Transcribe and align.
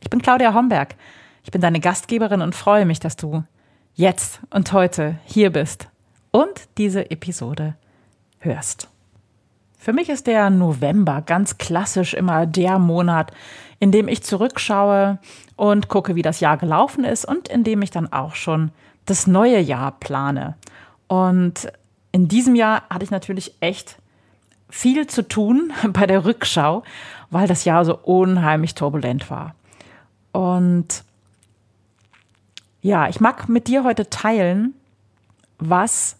Ich 0.00 0.10
bin 0.10 0.22
Claudia 0.22 0.54
Homberg. 0.54 0.94
Ich 1.44 1.50
bin 1.50 1.60
deine 1.60 1.80
Gastgeberin 1.80 2.42
und 2.42 2.54
freue 2.54 2.86
mich, 2.86 3.00
dass 3.00 3.16
du 3.16 3.44
jetzt 3.94 4.40
und 4.50 4.72
heute 4.72 5.18
hier 5.24 5.50
bist 5.50 5.88
und 6.30 6.68
diese 6.78 7.10
Episode 7.10 7.74
hörst. 8.38 8.88
Für 9.78 9.92
mich 9.92 10.10
ist 10.10 10.26
der 10.26 10.50
November 10.50 11.22
ganz 11.22 11.58
klassisch 11.58 12.14
immer 12.14 12.46
der 12.46 12.78
Monat, 12.78 13.32
in 13.78 13.92
dem 13.92 14.08
ich 14.08 14.22
zurückschaue 14.22 15.18
und 15.56 15.88
gucke, 15.88 16.14
wie 16.14 16.22
das 16.22 16.40
Jahr 16.40 16.58
gelaufen 16.58 17.04
ist 17.04 17.24
und 17.24 17.48
in 17.48 17.64
dem 17.64 17.80
ich 17.80 17.90
dann 17.90 18.12
auch 18.12 18.34
schon 18.34 18.72
das 19.06 19.26
neue 19.26 19.58
Jahr 19.58 19.92
plane. 19.92 20.56
Und 21.08 21.72
in 22.12 22.28
diesem 22.28 22.54
Jahr 22.54 22.82
hatte 22.90 23.04
ich 23.04 23.10
natürlich 23.10 23.54
echt 23.60 23.96
viel 24.68 25.06
zu 25.06 25.26
tun 25.26 25.72
bei 25.92 26.06
der 26.06 26.24
Rückschau, 26.24 26.82
weil 27.30 27.48
das 27.48 27.64
Jahr 27.64 27.84
so 27.84 27.96
unheimlich 27.96 28.74
turbulent 28.74 29.30
war. 29.30 29.54
Und 30.32 31.04
ja, 32.82 33.08
ich 33.08 33.20
mag 33.20 33.48
mit 33.48 33.68
dir 33.68 33.84
heute 33.84 34.08
teilen, 34.08 34.74
was 35.58 36.16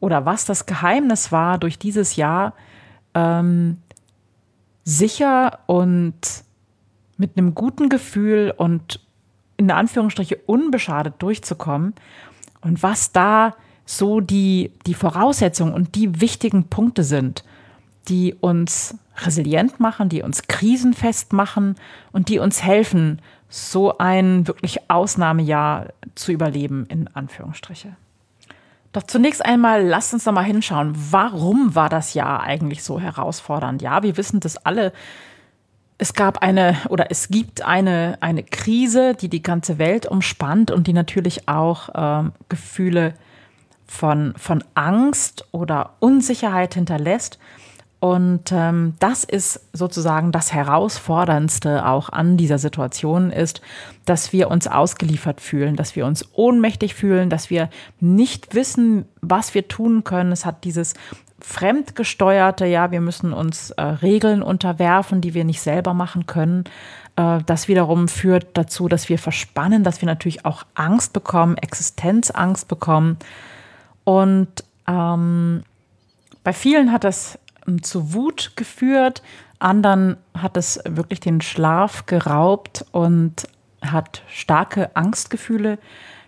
oder 0.00 0.26
was 0.26 0.44
das 0.44 0.66
Geheimnis 0.66 1.32
war, 1.32 1.58
durch 1.58 1.78
dieses 1.78 2.16
Jahr 2.16 2.54
ähm, 3.14 3.78
sicher 4.84 5.60
und 5.66 6.14
mit 7.16 7.38
einem 7.38 7.54
guten 7.54 7.88
Gefühl 7.88 8.52
und 8.56 9.00
in 9.56 9.70
Anführungsstriche 9.70 10.36
unbeschadet 10.46 11.14
durchzukommen 11.18 11.94
und 12.62 12.82
was 12.82 13.12
da 13.12 13.54
so 13.84 14.20
die, 14.20 14.72
die 14.86 14.94
Voraussetzungen 14.94 15.72
und 15.74 15.94
die 15.94 16.20
wichtigen 16.20 16.64
Punkte 16.64 17.04
sind, 17.04 17.44
die 18.08 18.34
uns 18.34 18.96
resilient 19.18 19.78
machen, 19.78 20.08
die 20.08 20.22
uns 20.22 20.48
krisenfest 20.48 21.32
machen 21.32 21.76
und 22.10 22.28
die 22.28 22.38
uns 22.38 22.62
helfen, 22.62 23.20
so 23.52 23.98
ein 23.98 24.46
wirklich 24.46 24.90
Ausnahmejahr 24.90 25.88
zu 26.14 26.32
überleben, 26.32 26.86
in 26.88 27.06
Anführungsstriche. 27.08 27.94
Doch 28.92 29.02
zunächst 29.02 29.44
einmal, 29.44 29.86
lasst 29.86 30.14
uns 30.14 30.24
noch 30.24 30.32
mal 30.32 30.42
hinschauen, 30.42 30.94
warum 31.10 31.74
war 31.74 31.90
das 31.90 32.14
Jahr 32.14 32.42
eigentlich 32.42 32.82
so 32.82 32.98
herausfordernd? 32.98 33.82
Ja, 33.82 34.02
wir 34.02 34.16
wissen 34.16 34.40
das 34.40 34.56
alle. 34.56 34.92
Es 35.98 36.14
gab 36.14 36.38
eine 36.38 36.78
oder 36.88 37.10
es 37.10 37.28
gibt 37.28 37.62
eine, 37.62 38.16
eine 38.20 38.42
Krise, 38.42 39.14
die 39.14 39.28
die 39.28 39.42
ganze 39.42 39.76
Welt 39.78 40.06
umspannt 40.06 40.70
und 40.70 40.86
die 40.86 40.94
natürlich 40.94 41.46
auch 41.46 41.90
ähm, 41.94 42.32
Gefühle 42.48 43.14
von, 43.86 44.32
von 44.38 44.64
Angst 44.74 45.46
oder 45.52 45.94
Unsicherheit 46.00 46.74
hinterlässt. 46.74 47.38
Und 48.02 48.50
ähm, 48.50 48.94
das 48.98 49.22
ist 49.22 49.60
sozusagen 49.72 50.32
das 50.32 50.52
Herausforderndste 50.52 51.86
auch 51.86 52.08
an 52.08 52.36
dieser 52.36 52.58
Situation 52.58 53.30
ist, 53.30 53.60
dass 54.06 54.32
wir 54.32 54.50
uns 54.50 54.66
ausgeliefert 54.66 55.40
fühlen, 55.40 55.76
dass 55.76 55.94
wir 55.94 56.04
uns 56.04 56.28
ohnmächtig 56.32 56.96
fühlen, 56.96 57.30
dass 57.30 57.48
wir 57.48 57.70
nicht 58.00 58.56
wissen, 58.56 59.04
was 59.20 59.54
wir 59.54 59.68
tun 59.68 60.02
können. 60.02 60.32
Es 60.32 60.44
hat 60.44 60.64
dieses 60.64 60.94
fremdgesteuerte, 61.38 62.66
ja, 62.66 62.90
wir 62.90 63.00
müssen 63.00 63.32
uns 63.32 63.70
äh, 63.70 63.82
Regeln 63.82 64.42
unterwerfen, 64.42 65.20
die 65.20 65.34
wir 65.34 65.44
nicht 65.44 65.60
selber 65.60 65.94
machen 65.94 66.26
können. 66.26 66.64
Äh, 67.14 67.38
das 67.46 67.68
wiederum 67.68 68.08
führt 68.08 68.48
dazu, 68.54 68.88
dass 68.88 69.08
wir 69.10 69.18
verspannen, 69.20 69.84
dass 69.84 70.00
wir 70.00 70.06
natürlich 70.06 70.44
auch 70.44 70.64
Angst 70.74 71.12
bekommen, 71.12 71.56
Existenzangst 71.56 72.66
bekommen. 72.66 73.16
Und 74.02 74.48
ähm, 74.88 75.62
bei 76.42 76.52
vielen 76.52 76.90
hat 76.90 77.04
das 77.04 77.38
zu 77.82 78.12
Wut 78.12 78.52
geführt, 78.56 79.22
anderen 79.58 80.16
hat 80.36 80.56
es 80.56 80.80
wirklich 80.84 81.20
den 81.20 81.40
Schlaf 81.40 82.06
geraubt 82.06 82.84
und 82.92 83.48
hat 83.80 84.22
starke 84.28 84.94
Angstgefühle 84.96 85.78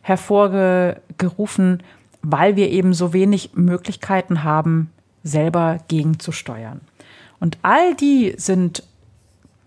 hervorgerufen, 0.02 1.82
weil 2.22 2.56
wir 2.56 2.70
eben 2.70 2.94
so 2.94 3.12
wenig 3.12 3.54
Möglichkeiten 3.54 4.44
haben, 4.44 4.90
selber 5.22 5.78
gegenzusteuern. 5.88 6.80
Und 7.40 7.58
all 7.62 7.94
die 7.94 8.34
sind 8.36 8.82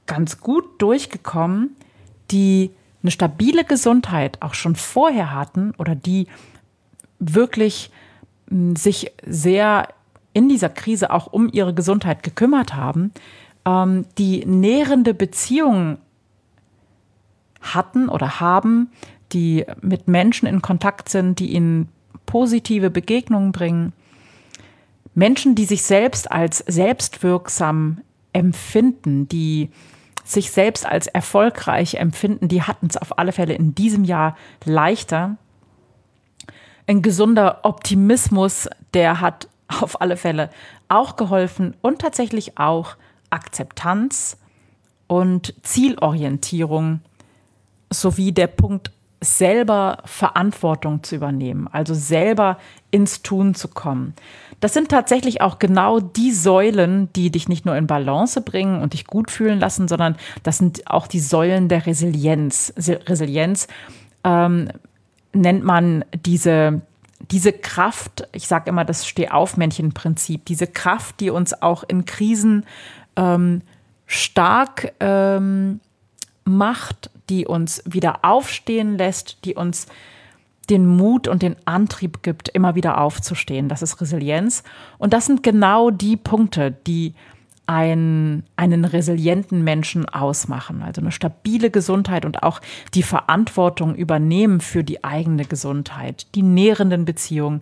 ganz 0.06 0.40
gut 0.40 0.82
durchgekommen, 0.82 1.76
die 2.32 2.72
eine 3.04 3.12
stabile 3.12 3.64
Gesundheit 3.64 4.42
auch 4.42 4.54
schon 4.54 4.76
vorher 4.76 5.34
hatten 5.34 5.74
oder 5.78 5.96
die 5.96 6.28
wirklich 7.20 7.92
sich 8.50 9.12
sehr 9.26 9.90
in 10.38 10.50
dieser 10.50 10.70
Krise 10.70 11.10
auch 11.10 11.26
um 11.26 11.50
ihre 11.52 11.74
Gesundheit 11.74 12.22
gekümmert 12.22 12.76
haben, 12.76 13.12
ähm, 13.66 14.06
die 14.20 14.46
nährende 14.46 15.16
Beziehungen 15.16 15.98
hatten 17.60 18.08
oder 18.08 18.40
haben, 18.40 18.92
die 19.34 19.66
mit 19.82 20.08
Menschen 20.08 20.48
in 20.48 20.62
Kontakt 20.62 21.10
sind, 21.10 21.40
die 21.40 21.54
ihnen 21.54 21.90
positive 22.28 22.92
Begegnungen 22.92 23.52
bringen. 23.52 23.94
Menschen, 25.16 25.56
die 25.56 25.66
sich 25.66 25.82
selbst 25.82 26.32
als 26.32 26.60
selbstwirksam 26.60 28.02
empfinden, 28.32 29.28
die 29.28 29.72
sich 30.24 30.52
selbst 30.52 30.86
als 30.86 31.08
erfolgreich 31.08 31.96
empfinden, 31.96 32.48
die 32.48 32.62
hatten 32.62 32.86
es 32.88 32.98
auf 32.98 33.18
alle 33.18 33.32
Fälle 33.32 33.56
in 33.56 33.74
diesem 33.74 34.04
Jahr 34.04 34.38
leichter. 34.66 35.38
Ein 36.86 37.02
gesunder 37.02 37.62
Optimismus, 37.64 38.70
der 38.94 39.20
hat 39.20 39.48
auf 39.82 40.02
alle 40.02 40.18
Fälle 40.18 40.50
auch 40.88 41.16
geholfen 41.16 41.76
und 41.82 42.00
tatsächlich 42.00 42.58
auch 42.58 42.96
Akzeptanz 43.30 44.38
und 45.08 45.54
Zielorientierung 45.64 47.02
sowie 47.92 48.32
der 48.32 48.48
Punkt 48.48 48.92
selber 49.20 50.00
Verantwortung 50.06 51.02
zu 51.04 51.16
übernehmen, 51.16 51.68
also 51.72 51.94
selber 51.94 52.60
ins 52.92 53.24
Tun 53.24 53.56
zu 53.56 53.68
kommen. 53.68 54.14
Das 54.60 54.74
sind 54.74 54.90
tatsächlich 54.90 55.42
auch 55.42 55.60
genau 55.60 56.00
die 56.00 56.32
Säulen, 56.32 57.12
die 57.14 57.32
dich 57.32 57.48
nicht 57.48 57.66
nur 57.66 57.76
in 57.76 57.88
Balance 57.88 58.42
bringen 58.42 58.82
und 58.82 58.94
dich 58.94 59.06
gut 59.06 59.32
fühlen 59.32 59.60
lassen, 59.60 59.88
sondern 59.88 60.18
das 60.44 60.58
sind 60.58 60.90
auch 60.90 61.08
die 61.08 61.20
Säulen 61.20 61.68
der 61.68 61.86
Resilienz. 61.86 62.74
Resilienz 62.78 63.68
ähm, 64.24 64.70
nennt 65.34 65.64
man 65.64 66.06
diese 66.26 66.82
diese 67.32 67.52
Kraft, 67.54 68.28
ich 68.32 68.48
sage 68.48 68.70
immer 68.70 68.86
das 68.86 69.08
Stehaufmännchen-Prinzip, 69.08 70.46
diese 70.46 70.68
Kraft, 70.68 71.20
die 71.20 71.30
uns 71.30 71.62
auch 71.62 71.84
in 71.84 72.06
Krisen 72.06 72.66
ähm, 73.16 73.62
stark 74.06 74.94
ähm, 75.00 75.80
macht, 76.46 77.10
die 77.30 77.46
uns 77.46 77.84
wieder 77.86 78.24
aufstehen 78.24 78.98
lässt, 78.98 79.44
die 79.44 79.56
uns 79.56 79.88
den 80.70 80.86
Mut 80.86 81.28
und 81.28 81.42
den 81.42 81.56
Antrieb 81.66 82.24
gibt, 82.24 82.50
immer 82.50 82.76
wieder 82.76 83.00
aufzustehen. 83.00 83.70
Das 83.70 83.82
ist 83.82 84.00
Resilienz. 84.02 84.64
Und 84.98 85.14
das 85.14 85.26
sind 85.26 85.44
genau 85.44 85.92
die 85.92 86.18
Punkte, 86.18 86.72
die 86.72 87.14
ein, 87.68 88.44
einen 88.56 88.86
resilienten 88.86 89.64
Menschen 89.64 90.08
ausmachen. 90.08 90.82
Also 90.82 91.02
eine 91.02 91.12
stabile 91.12 91.70
Gesundheit 91.70 92.26
und 92.26 92.42
auch 92.44 92.62
die 92.94 93.04
Verantwortung 93.04 93.94
übernehmen 93.96 94.62
für 94.62 94.84
die 94.84 95.04
eigene 95.04 95.46
Gesundheit, 95.46 96.28
die 96.34 96.44
nährenden 96.44 97.06
Beziehungen, 97.06 97.62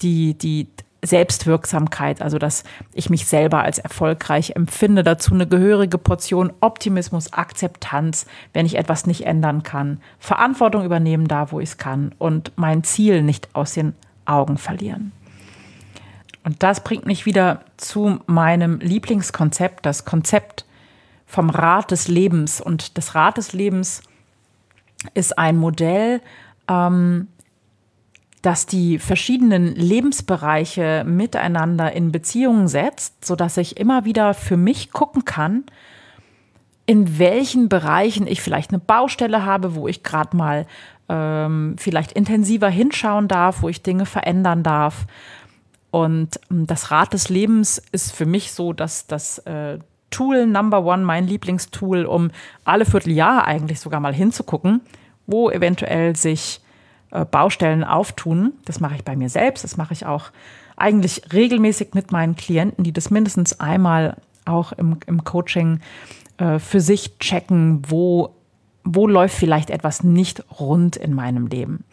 die, 0.00 0.34
die 0.34 0.68
Selbstwirksamkeit, 1.02 2.22
also 2.22 2.38
dass 2.38 2.64
ich 2.92 3.10
mich 3.10 3.26
selber 3.26 3.62
als 3.62 3.78
erfolgreich 3.78 4.52
empfinde, 4.54 5.02
dazu 5.02 5.34
eine 5.34 5.46
gehörige 5.46 5.98
Portion 5.98 6.52
Optimismus, 6.60 7.32
Akzeptanz, 7.32 8.26
wenn 8.52 8.66
ich 8.66 8.76
etwas 8.76 9.06
nicht 9.06 9.26
ändern 9.26 9.62
kann, 9.62 10.00
Verantwortung 10.18 10.84
übernehmen 10.84 11.26
da, 11.26 11.52
wo 11.52 11.60
ich 11.60 11.70
es 11.70 11.78
kann 11.78 12.14
und 12.18 12.52
mein 12.56 12.84
Ziel 12.84 13.22
nicht 13.22 13.54
aus 13.54 13.74
den 13.74 13.94
Augen 14.26 14.58
verlieren. 14.58 15.12
Und 16.44 16.62
das 16.62 16.82
bringt 16.82 17.06
mich 17.06 17.26
wieder 17.26 17.64
zu 17.76 18.20
meinem 18.26 18.80
Lieblingskonzept, 18.80 19.84
das 19.84 20.04
Konzept 20.04 20.64
vom 21.26 21.50
Rat 21.50 21.90
des 21.90 22.08
Lebens. 22.08 22.60
Und 22.60 22.96
das 22.98 23.14
Rat 23.14 23.36
des 23.36 23.52
Lebens 23.52 24.02
ist 25.14 25.38
ein 25.38 25.56
Modell, 25.56 26.20
ähm, 26.68 27.28
das 28.42 28.66
die 28.66 28.98
verschiedenen 28.98 29.74
Lebensbereiche 29.74 31.04
miteinander 31.06 31.92
in 31.92 32.10
Beziehung 32.10 32.68
setzt, 32.68 33.24
sodass 33.24 33.56
ich 33.58 33.76
immer 33.76 34.04
wieder 34.04 34.32
für 34.32 34.56
mich 34.56 34.92
gucken 34.92 35.26
kann, 35.26 35.64
in 36.86 37.18
welchen 37.18 37.68
Bereichen 37.68 38.26
ich 38.26 38.40
vielleicht 38.40 38.70
eine 38.70 38.78
Baustelle 38.78 39.44
habe, 39.44 39.74
wo 39.74 39.86
ich 39.88 40.02
gerade 40.02 40.36
mal 40.36 40.66
ähm, 41.08 41.76
vielleicht 41.78 42.12
intensiver 42.12 42.68
hinschauen 42.68 43.28
darf, 43.28 43.62
wo 43.62 43.68
ich 43.68 43.82
Dinge 43.82 44.06
verändern 44.06 44.62
darf. 44.62 45.06
Und 45.90 46.40
ähm, 46.50 46.66
das 46.66 46.90
Rad 46.90 47.12
des 47.12 47.28
Lebens 47.28 47.82
ist 47.92 48.12
für 48.12 48.26
mich 48.26 48.52
so, 48.52 48.72
dass 48.72 49.06
das 49.06 49.38
äh, 49.40 49.78
Tool 50.10 50.46
Number 50.46 50.84
One, 50.84 51.04
mein 51.04 51.26
Lieblingstool, 51.26 52.04
um 52.04 52.30
alle 52.64 52.84
Vierteljahr 52.84 53.44
eigentlich 53.44 53.80
sogar 53.80 54.00
mal 54.00 54.14
hinzugucken, 54.14 54.80
wo 55.26 55.50
eventuell 55.50 56.16
sich 56.16 56.60
äh, 57.10 57.24
Baustellen 57.24 57.84
auftun. 57.84 58.52
Das 58.64 58.80
mache 58.80 58.96
ich 58.96 59.04
bei 59.04 59.16
mir 59.16 59.28
selbst, 59.28 59.64
das 59.64 59.76
mache 59.76 59.92
ich 59.92 60.06
auch 60.06 60.30
eigentlich 60.76 61.22
regelmäßig 61.32 61.94
mit 61.94 62.10
meinen 62.10 62.36
Klienten, 62.36 62.84
die 62.84 62.92
das 62.92 63.10
mindestens 63.10 63.60
einmal 63.60 64.16
auch 64.46 64.72
im, 64.72 64.98
im 65.06 65.24
Coaching 65.24 65.80
äh, 66.38 66.58
für 66.58 66.80
sich 66.80 67.18
checken, 67.18 67.82
wo, 67.86 68.34
wo 68.82 69.06
läuft 69.06 69.36
vielleicht 69.36 69.70
etwas 69.70 70.02
nicht 70.02 70.42
rund 70.58 70.96
in 70.96 71.14
meinem 71.14 71.46
Leben. 71.46 71.84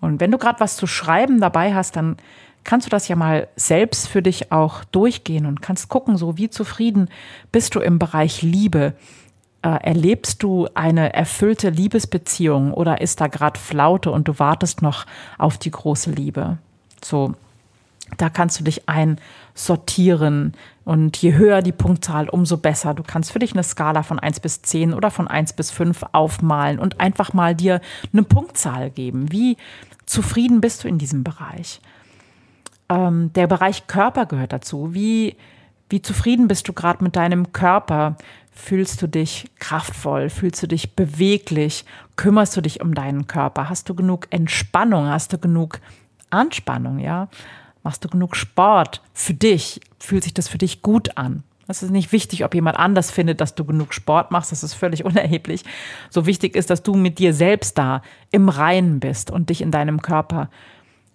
Und 0.00 0.20
wenn 0.20 0.30
du 0.30 0.38
gerade 0.38 0.60
was 0.60 0.76
zu 0.76 0.86
schreiben 0.86 1.40
dabei 1.40 1.74
hast, 1.74 1.96
dann 1.96 2.16
kannst 2.64 2.86
du 2.86 2.90
das 2.90 3.08
ja 3.08 3.16
mal 3.16 3.48
selbst 3.56 4.08
für 4.08 4.22
dich 4.22 4.52
auch 4.52 4.84
durchgehen 4.84 5.46
und 5.46 5.62
kannst 5.62 5.88
gucken, 5.88 6.16
so 6.16 6.36
wie 6.38 6.50
zufrieden 6.50 7.08
bist 7.50 7.74
du 7.74 7.80
im 7.80 7.98
Bereich 7.98 8.42
Liebe. 8.42 8.94
Äh, 9.62 9.68
erlebst 9.82 10.42
du 10.42 10.68
eine 10.74 11.12
erfüllte 11.14 11.70
Liebesbeziehung 11.70 12.72
oder 12.72 13.00
ist 13.00 13.20
da 13.20 13.28
gerade 13.28 13.58
Flaute 13.58 14.10
und 14.10 14.28
du 14.28 14.38
wartest 14.38 14.82
noch 14.82 15.06
auf 15.38 15.58
die 15.58 15.70
große 15.70 16.10
Liebe? 16.10 16.58
So, 17.04 17.34
da 18.18 18.28
kannst 18.28 18.60
du 18.60 18.64
dich 18.64 18.88
einsortieren 18.88 20.54
und 20.84 21.16
je 21.16 21.34
höher 21.34 21.62
die 21.62 21.72
Punktzahl, 21.72 22.28
umso 22.28 22.56
besser. 22.56 22.94
Du 22.94 23.02
kannst 23.02 23.32
für 23.32 23.38
dich 23.38 23.52
eine 23.52 23.62
Skala 23.62 24.02
von 24.02 24.18
1 24.18 24.40
bis 24.40 24.62
10 24.62 24.94
oder 24.94 25.10
von 25.10 25.28
1 25.28 25.52
bis 25.54 25.70
5 25.70 26.04
aufmalen 26.12 26.78
und 26.78 27.00
einfach 27.00 27.32
mal 27.32 27.54
dir 27.54 27.80
eine 28.12 28.24
Punktzahl 28.24 28.90
geben. 28.90 29.30
Wie 29.30 29.56
zufrieden 30.06 30.60
bist 30.60 30.84
du 30.84 30.88
in 30.88 30.98
diesem 30.98 31.24
Bereich? 31.24 31.80
Ähm, 32.92 33.32
der 33.32 33.46
Bereich 33.46 33.86
Körper 33.86 34.26
gehört 34.26 34.52
dazu. 34.52 34.92
Wie, 34.92 35.36
wie 35.88 36.02
zufrieden 36.02 36.48
bist 36.48 36.68
du 36.68 36.72
gerade 36.72 37.02
mit 37.02 37.16
deinem 37.16 37.52
Körper? 37.52 38.16
Fühlst 38.50 39.00
du 39.00 39.06
dich 39.06 39.50
kraftvoll? 39.58 40.28
Fühlst 40.28 40.62
du 40.62 40.68
dich 40.68 40.94
beweglich? 40.94 41.86
Kümmerst 42.16 42.56
du 42.56 42.60
dich 42.60 42.82
um 42.82 42.94
deinen 42.94 43.26
Körper? 43.26 43.70
Hast 43.70 43.88
du 43.88 43.94
genug 43.94 44.26
Entspannung? 44.30 45.06
Hast 45.06 45.32
du 45.32 45.38
genug 45.38 45.80
Anspannung? 46.28 46.98
Ja? 46.98 47.28
Machst 47.82 48.04
du 48.04 48.08
genug 48.08 48.36
Sport 48.36 49.00
für 49.14 49.34
dich? 49.34 49.80
Fühlt 49.98 50.24
sich 50.24 50.34
das 50.34 50.48
für 50.48 50.58
dich 50.58 50.82
gut 50.82 51.16
an? 51.16 51.44
Es 51.68 51.82
ist 51.82 51.90
nicht 51.90 52.12
wichtig, 52.12 52.44
ob 52.44 52.54
jemand 52.54 52.76
anders 52.76 53.10
findet, 53.10 53.40
dass 53.40 53.54
du 53.54 53.64
genug 53.64 53.94
Sport 53.94 54.30
machst. 54.30 54.52
Das 54.52 54.62
ist 54.62 54.74
völlig 54.74 55.04
unerheblich. 55.06 55.64
So 56.10 56.26
wichtig 56.26 56.54
ist, 56.54 56.68
dass 56.68 56.82
du 56.82 56.94
mit 56.94 57.18
dir 57.18 57.32
selbst 57.32 57.78
da 57.78 58.02
im 58.30 58.50
Reinen 58.50 59.00
bist 59.00 59.30
und 59.30 59.48
dich 59.48 59.62
in 59.62 59.70
deinem 59.70 60.02
Körper 60.02 60.50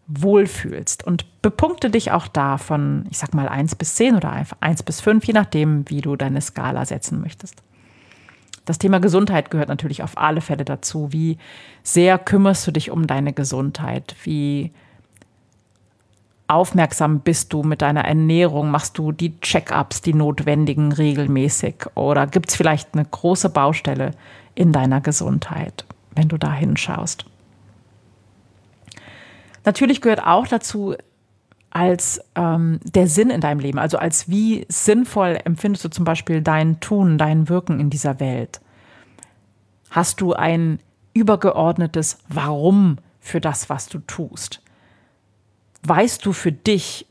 wohlfühlst. 0.07 1.05
Und 1.05 1.41
bepunkte 1.41 1.89
dich 1.89 2.11
auch 2.11 2.27
da 2.27 2.57
von, 2.57 3.05
ich 3.09 3.17
sag 3.17 3.33
mal, 3.33 3.47
1 3.47 3.75
bis 3.75 3.95
10 3.95 4.15
oder 4.15 4.45
1 4.59 4.83
bis 4.83 5.01
5, 5.01 5.25
je 5.25 5.33
nachdem, 5.33 5.89
wie 5.89 6.01
du 6.01 6.15
deine 6.15 6.41
Skala 6.41 6.85
setzen 6.85 7.21
möchtest. 7.21 7.61
Das 8.65 8.79
Thema 8.79 8.99
Gesundheit 8.99 9.49
gehört 9.49 9.69
natürlich 9.69 10.03
auf 10.03 10.17
alle 10.17 10.41
Fälle 10.41 10.65
dazu. 10.65 11.13
Wie 11.13 11.37
sehr 11.83 12.17
kümmerst 12.17 12.67
du 12.67 12.71
dich 12.71 12.91
um 12.91 13.07
deine 13.07 13.31
Gesundheit? 13.31 14.15
Wie 14.23 14.71
aufmerksam 16.47 17.21
bist 17.21 17.53
du 17.53 17.63
mit 17.63 17.81
deiner 17.81 18.03
Ernährung? 18.03 18.69
Machst 18.69 18.97
du 18.97 19.13
die 19.13 19.39
Check-ups, 19.39 20.01
die 20.01 20.13
notwendigen 20.13 20.91
regelmäßig? 20.91 21.85
Oder 21.95 22.27
gibt 22.27 22.49
es 22.49 22.55
vielleicht 22.55 22.93
eine 22.93 23.05
große 23.05 23.49
Baustelle 23.49 24.11
in 24.53 24.73
deiner 24.73 24.99
Gesundheit, 24.99 25.85
wenn 26.15 26.27
du 26.27 26.37
da 26.37 26.51
hinschaust? 26.51 27.25
Natürlich 29.67 29.99
gehört 29.99 30.25
auch 30.25 30.47
dazu, 30.47 30.95
als 31.71 32.21
ähm, 32.35 32.79
der 32.85 33.09
Sinn 33.09 33.29
in 33.29 33.41
deinem 33.41 33.59
Leben, 33.59 33.79
also 33.79 33.97
als 33.97 34.29
wie 34.29 34.65
sinnvoll 34.69 35.37
empfindest 35.43 35.83
du 35.83 35.89
zum 35.89 36.05
Beispiel 36.05 36.41
dein 36.41 36.79
Tun, 36.79 37.17
dein 37.17 37.49
Wirken 37.49 37.81
in 37.81 37.89
dieser 37.89 38.21
Welt? 38.21 38.61
Hast 39.89 40.21
du 40.21 40.31
ein 40.31 40.79
übergeordnetes 41.13 42.19
Warum 42.29 42.99
für 43.19 43.41
das, 43.41 43.69
was 43.69 43.89
du 43.89 43.99
tust? 43.99 44.61
Weißt 45.83 46.25
du 46.25 46.31
für 46.31 46.53
dich, 46.53 47.05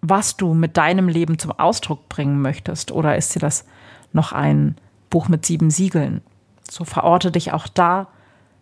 was 0.00 0.36
du 0.36 0.52
mit 0.52 0.76
deinem 0.76 1.06
Leben 1.06 1.38
zum 1.38 1.52
Ausdruck 1.52 2.08
bringen 2.08 2.42
möchtest? 2.42 2.90
Oder 2.90 3.16
ist 3.16 3.36
dir 3.36 3.40
das 3.40 3.64
noch 4.12 4.32
ein 4.32 4.74
Buch 5.10 5.28
mit 5.28 5.46
sieben 5.46 5.70
Siegeln? 5.70 6.22
So 6.68 6.84
verorte 6.84 7.30
dich 7.30 7.52
auch 7.52 7.68
da, 7.68 8.08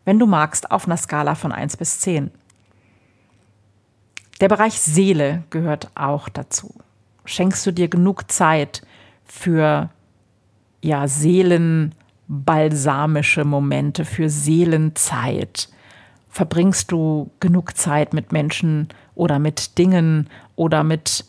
wenn 0.04 0.18
du 0.18 0.26
magst, 0.26 0.70
auf 0.70 0.84
einer 0.84 0.98
Skala 0.98 1.34
von 1.34 1.50
1 1.50 1.78
bis 1.78 2.00
10. 2.00 2.30
Der 4.40 4.48
Bereich 4.48 4.80
Seele 4.80 5.42
gehört 5.50 5.90
auch 5.96 6.28
dazu. 6.28 6.72
Schenkst 7.24 7.66
du 7.66 7.72
dir 7.72 7.88
genug 7.88 8.30
Zeit 8.30 8.82
für 9.24 9.90
ja, 10.80 11.08
seelenbalsamische 11.08 13.44
Momente, 13.44 14.04
für 14.04 14.30
Seelenzeit? 14.30 15.68
Verbringst 16.28 16.92
du 16.92 17.32
genug 17.40 17.76
Zeit 17.76 18.14
mit 18.14 18.30
Menschen 18.30 18.86
oder 19.16 19.40
mit 19.40 19.76
Dingen 19.76 20.30
oder 20.54 20.84
mit 20.84 21.24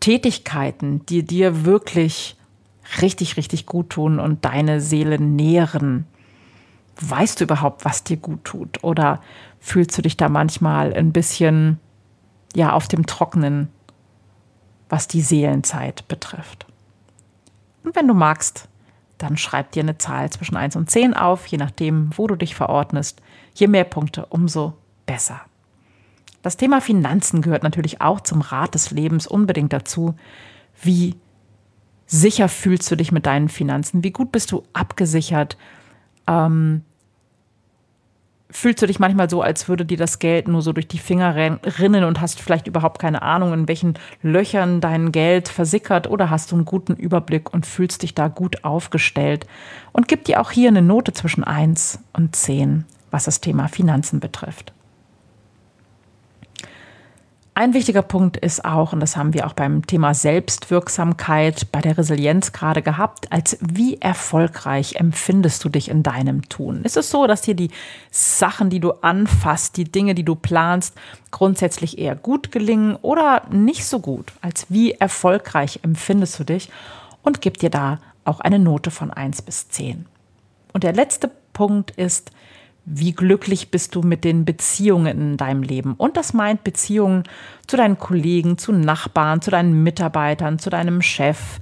Tätigkeiten, 0.00 1.06
die 1.06 1.22
dir 1.22 1.64
wirklich 1.64 2.36
richtig, 3.00 3.36
richtig 3.36 3.66
gut 3.66 3.90
tun 3.90 4.18
und 4.18 4.44
deine 4.44 4.80
Seele 4.80 5.20
nähren? 5.20 6.06
Weißt 7.00 7.38
du 7.38 7.44
überhaupt, 7.44 7.84
was 7.84 8.02
dir 8.02 8.16
gut 8.16 8.42
tut? 8.42 8.82
Oder 8.82 9.22
fühlst 9.60 9.96
du 9.96 10.02
dich 10.02 10.16
da 10.16 10.28
manchmal 10.28 10.92
ein 10.92 11.12
bisschen 11.12 11.78
ja 12.58 12.72
auf 12.72 12.88
dem 12.88 13.06
Trockenen, 13.06 13.70
was 14.90 15.08
die 15.08 15.22
Seelenzeit 15.22 16.06
betrifft. 16.08 16.66
Und 17.84 17.96
wenn 17.96 18.06
du 18.06 18.14
magst, 18.14 18.68
dann 19.16 19.36
schreib 19.36 19.72
dir 19.72 19.82
eine 19.82 19.98
Zahl 19.98 20.30
zwischen 20.30 20.56
1 20.56 20.76
und 20.76 20.90
10 20.90 21.14
auf, 21.14 21.46
je 21.46 21.58
nachdem, 21.58 22.10
wo 22.16 22.26
du 22.26 22.36
dich 22.36 22.54
verordnest. 22.54 23.20
Je 23.54 23.66
mehr 23.66 23.84
Punkte, 23.84 24.26
umso 24.26 24.74
besser. 25.06 25.40
Das 26.42 26.56
Thema 26.56 26.80
Finanzen 26.80 27.42
gehört 27.42 27.62
natürlich 27.62 28.00
auch 28.00 28.20
zum 28.20 28.40
Rat 28.40 28.74
des 28.74 28.90
Lebens 28.90 29.26
unbedingt 29.26 29.72
dazu. 29.72 30.14
Wie 30.80 31.16
sicher 32.06 32.48
fühlst 32.48 32.90
du 32.90 32.96
dich 32.96 33.10
mit 33.10 33.26
deinen 33.26 33.48
Finanzen? 33.48 34.04
Wie 34.04 34.12
gut 34.12 34.30
bist 34.30 34.52
du 34.52 34.62
abgesichert? 34.72 35.56
Ähm, 36.26 36.84
fühlst 38.50 38.80
du 38.80 38.86
dich 38.86 38.98
manchmal 38.98 39.28
so, 39.28 39.42
als 39.42 39.68
würde 39.68 39.84
dir 39.84 39.98
das 39.98 40.18
Geld 40.18 40.48
nur 40.48 40.62
so 40.62 40.72
durch 40.72 40.88
die 40.88 40.98
Finger 40.98 41.34
rinnen 41.36 42.04
und 42.04 42.20
hast 42.20 42.40
vielleicht 42.40 42.66
überhaupt 42.66 42.98
keine 42.98 43.22
Ahnung, 43.22 43.52
in 43.52 43.68
welchen 43.68 43.94
Löchern 44.22 44.80
dein 44.80 45.12
Geld 45.12 45.48
versickert 45.48 46.08
oder 46.08 46.30
hast 46.30 46.50
du 46.50 46.56
einen 46.56 46.64
guten 46.64 46.94
Überblick 46.94 47.52
und 47.52 47.66
fühlst 47.66 48.02
dich 48.02 48.14
da 48.14 48.28
gut 48.28 48.64
aufgestellt 48.64 49.46
und 49.92 50.08
gib 50.08 50.24
dir 50.24 50.40
auch 50.40 50.50
hier 50.50 50.68
eine 50.68 50.82
Note 50.82 51.12
zwischen 51.12 51.44
1 51.44 52.00
und 52.14 52.34
10, 52.34 52.84
was 53.10 53.24
das 53.24 53.40
Thema 53.40 53.68
Finanzen 53.68 54.20
betrifft. 54.20 54.72
Ein 57.58 57.74
wichtiger 57.74 58.02
Punkt 58.02 58.36
ist 58.36 58.64
auch, 58.64 58.92
und 58.92 59.00
das 59.00 59.16
haben 59.16 59.34
wir 59.34 59.44
auch 59.44 59.52
beim 59.52 59.84
Thema 59.84 60.14
Selbstwirksamkeit 60.14 61.72
bei 61.72 61.80
der 61.80 61.98
Resilienz 61.98 62.52
gerade 62.52 62.82
gehabt, 62.82 63.32
als 63.32 63.58
wie 63.60 64.00
erfolgreich 64.00 64.94
empfindest 64.94 65.64
du 65.64 65.68
dich 65.68 65.88
in 65.88 66.04
deinem 66.04 66.48
Tun? 66.48 66.84
Ist 66.84 66.96
es 66.96 67.10
so, 67.10 67.26
dass 67.26 67.42
dir 67.42 67.56
die 67.56 67.72
Sachen, 68.12 68.70
die 68.70 68.78
du 68.78 68.92
anfasst, 68.92 69.76
die 69.76 69.90
Dinge, 69.90 70.14
die 70.14 70.22
du 70.22 70.36
planst, 70.36 70.94
grundsätzlich 71.32 71.98
eher 71.98 72.14
gut 72.14 72.52
gelingen 72.52 72.94
oder 73.02 73.42
nicht 73.50 73.86
so 73.86 73.98
gut? 73.98 74.34
Als 74.40 74.66
wie 74.68 74.92
erfolgreich 74.92 75.80
empfindest 75.82 76.38
du 76.38 76.44
dich? 76.44 76.70
Und 77.24 77.40
gib 77.40 77.58
dir 77.58 77.70
da 77.70 77.98
auch 78.24 78.38
eine 78.38 78.60
Note 78.60 78.92
von 78.92 79.10
1 79.10 79.42
bis 79.42 79.68
10. 79.68 80.06
Und 80.72 80.84
der 80.84 80.92
letzte 80.92 81.28
Punkt 81.54 81.90
ist, 81.90 82.30
wie 82.90 83.12
glücklich 83.12 83.70
bist 83.70 83.94
du 83.94 84.02
mit 84.02 84.24
den 84.24 84.44
Beziehungen 84.44 85.20
in 85.20 85.36
deinem 85.36 85.62
Leben. 85.62 85.94
Und 85.94 86.16
das 86.16 86.32
meint 86.32 86.64
Beziehungen 86.64 87.24
zu 87.66 87.76
deinen 87.76 87.98
Kollegen, 87.98 88.56
zu 88.56 88.72
Nachbarn, 88.72 89.42
zu 89.42 89.50
deinen 89.50 89.82
Mitarbeitern, 89.82 90.58
zu 90.58 90.70
deinem 90.70 91.02
Chef, 91.02 91.60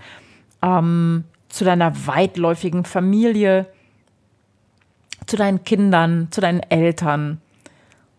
ähm, 0.63 1.25
zu 1.49 1.65
deiner 1.65 2.07
weitläufigen 2.07 2.85
Familie, 2.85 3.67
zu 5.27 5.37
deinen 5.37 5.65
Kindern, 5.65 6.29
zu 6.31 6.41
deinen 6.41 6.61
Eltern. 6.61 7.41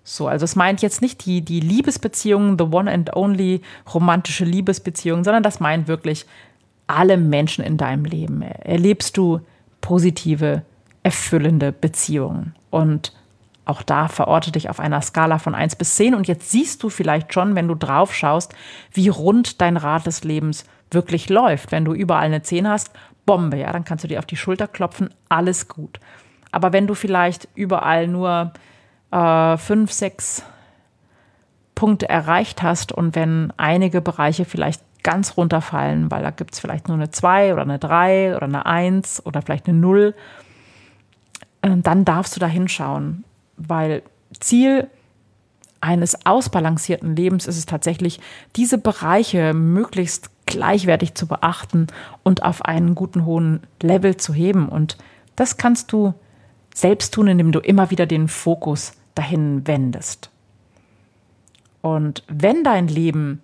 So, 0.04 0.28
also 0.28 0.44
es 0.44 0.56
meint 0.56 0.82
jetzt 0.82 1.02
nicht 1.02 1.26
die, 1.26 1.42
die 1.42 1.62
Liebesbeziehungen, 1.62 2.58
the 2.58 2.66
one 2.66 2.92
and 2.92 3.16
only 3.16 3.62
romantische 3.94 4.46
Liebesbeziehung, 4.46 5.24
sondern 5.24 5.44
das 5.44 5.60
meint 5.60 5.88
wirklich 5.88 6.26
alle 6.88 7.18
Menschen 7.18 7.64
in 7.64 7.78
deinem 7.78 8.06
Leben. 8.06 8.42
Erlebst 8.42 9.18
du 9.18 9.42
positive, 9.82 10.64
erfüllende 11.08 11.72
Beziehungen? 11.72 12.54
Und 12.70 13.14
auch 13.64 13.82
da 13.82 14.10
verorte 14.10 14.52
dich 14.52 14.70
auf 14.70 14.82
einer 14.82 15.02
Skala 15.02 15.40
von 15.40 15.56
1 15.56 15.78
bis 15.78 15.96
10. 15.96 16.16
Und 16.16 16.28
jetzt 16.28 16.52
siehst 16.52 16.84
du 16.84 16.90
vielleicht 16.90 17.34
schon, 17.34 17.56
wenn 17.56 17.70
du 17.70 17.76
drauf 17.76 18.14
schaust, 18.14 18.54
wie 18.92 19.08
rund 19.08 19.62
dein 19.62 19.78
Rad 19.78 20.06
des 20.06 20.26
Lebens 20.26 20.66
wirklich 20.92 21.30
läuft. 21.30 21.72
Wenn 21.72 21.86
du 21.86 21.94
überall 21.94 22.26
eine 22.26 22.42
10 22.42 22.68
hast, 22.68 22.92
Bombe, 23.26 23.56
ja, 23.56 23.72
dann 23.72 23.86
kannst 23.86 24.04
du 24.04 24.10
dir 24.10 24.20
auf 24.20 24.26
die 24.26 24.36
Schulter 24.36 24.68
klopfen, 24.68 25.10
alles 25.30 25.70
gut. 25.70 26.02
Aber 26.52 26.74
wenn 26.74 26.88
du 26.88 26.94
vielleicht 26.94 27.48
überall 27.56 28.08
nur 28.08 28.52
äh, 29.12 29.58
fünf, 29.58 29.94
sechs 29.94 30.44
Punkte 31.74 32.10
erreicht 32.10 32.64
hast 32.64 32.92
und 32.92 33.16
wenn 33.16 33.54
einige 33.56 34.02
Bereiche 34.02 34.44
vielleicht 34.44 34.82
ganz 35.04 35.38
runterfallen, 35.38 36.12
weil 36.12 36.24
da 36.24 36.32
gibt 36.32 36.54
es 36.54 36.60
vielleicht 36.60 36.90
nur 36.90 36.98
eine 36.98 37.12
2 37.12 37.54
oder 37.54 37.62
eine 37.62 37.80
3 37.80 38.36
oder 38.36 38.46
eine 38.46 38.66
1 38.66 39.26
oder 39.26 39.42
vielleicht 39.42 39.70
eine 39.70 39.78
0, 39.78 40.14
äh, 40.16 40.47
dann 41.76 42.06
darfst 42.06 42.36
du 42.36 42.40
da 42.40 42.48
hinschauen, 42.48 43.24
weil 43.58 44.04
Ziel 44.40 44.90
eines 45.82 46.26
ausbalancierten 46.26 47.16
Lebens 47.16 47.48
ist 47.48 47.58
es 47.58 47.66
tatsächlich, 47.66 48.20
diese 48.56 48.78
Bereiche 48.78 49.54
möglichst 49.54 50.32
gleichwertig 50.46 51.14
zu 51.14 51.28
beachten 51.28 51.88
und 52.24 52.44
auf 52.44 52.66
einen 52.66 52.96
guten 52.96 53.26
hohen 53.26 53.62
Level 53.82 54.18
zu 54.18 54.34
heben. 54.34 54.70
Und 54.70 54.98
das 55.36 55.58
kannst 55.58 55.92
du 55.92 56.14
selbst 56.74 57.14
tun, 57.14 57.28
indem 57.28 57.52
du 57.52 57.60
immer 57.60 57.92
wieder 57.92 58.06
den 58.06 58.28
Fokus 58.28 58.94
dahin 59.16 59.68
wendest. 59.68 60.30
Und 61.82 62.24
wenn 62.28 62.64
dein 62.64 62.88
Leben 62.88 63.42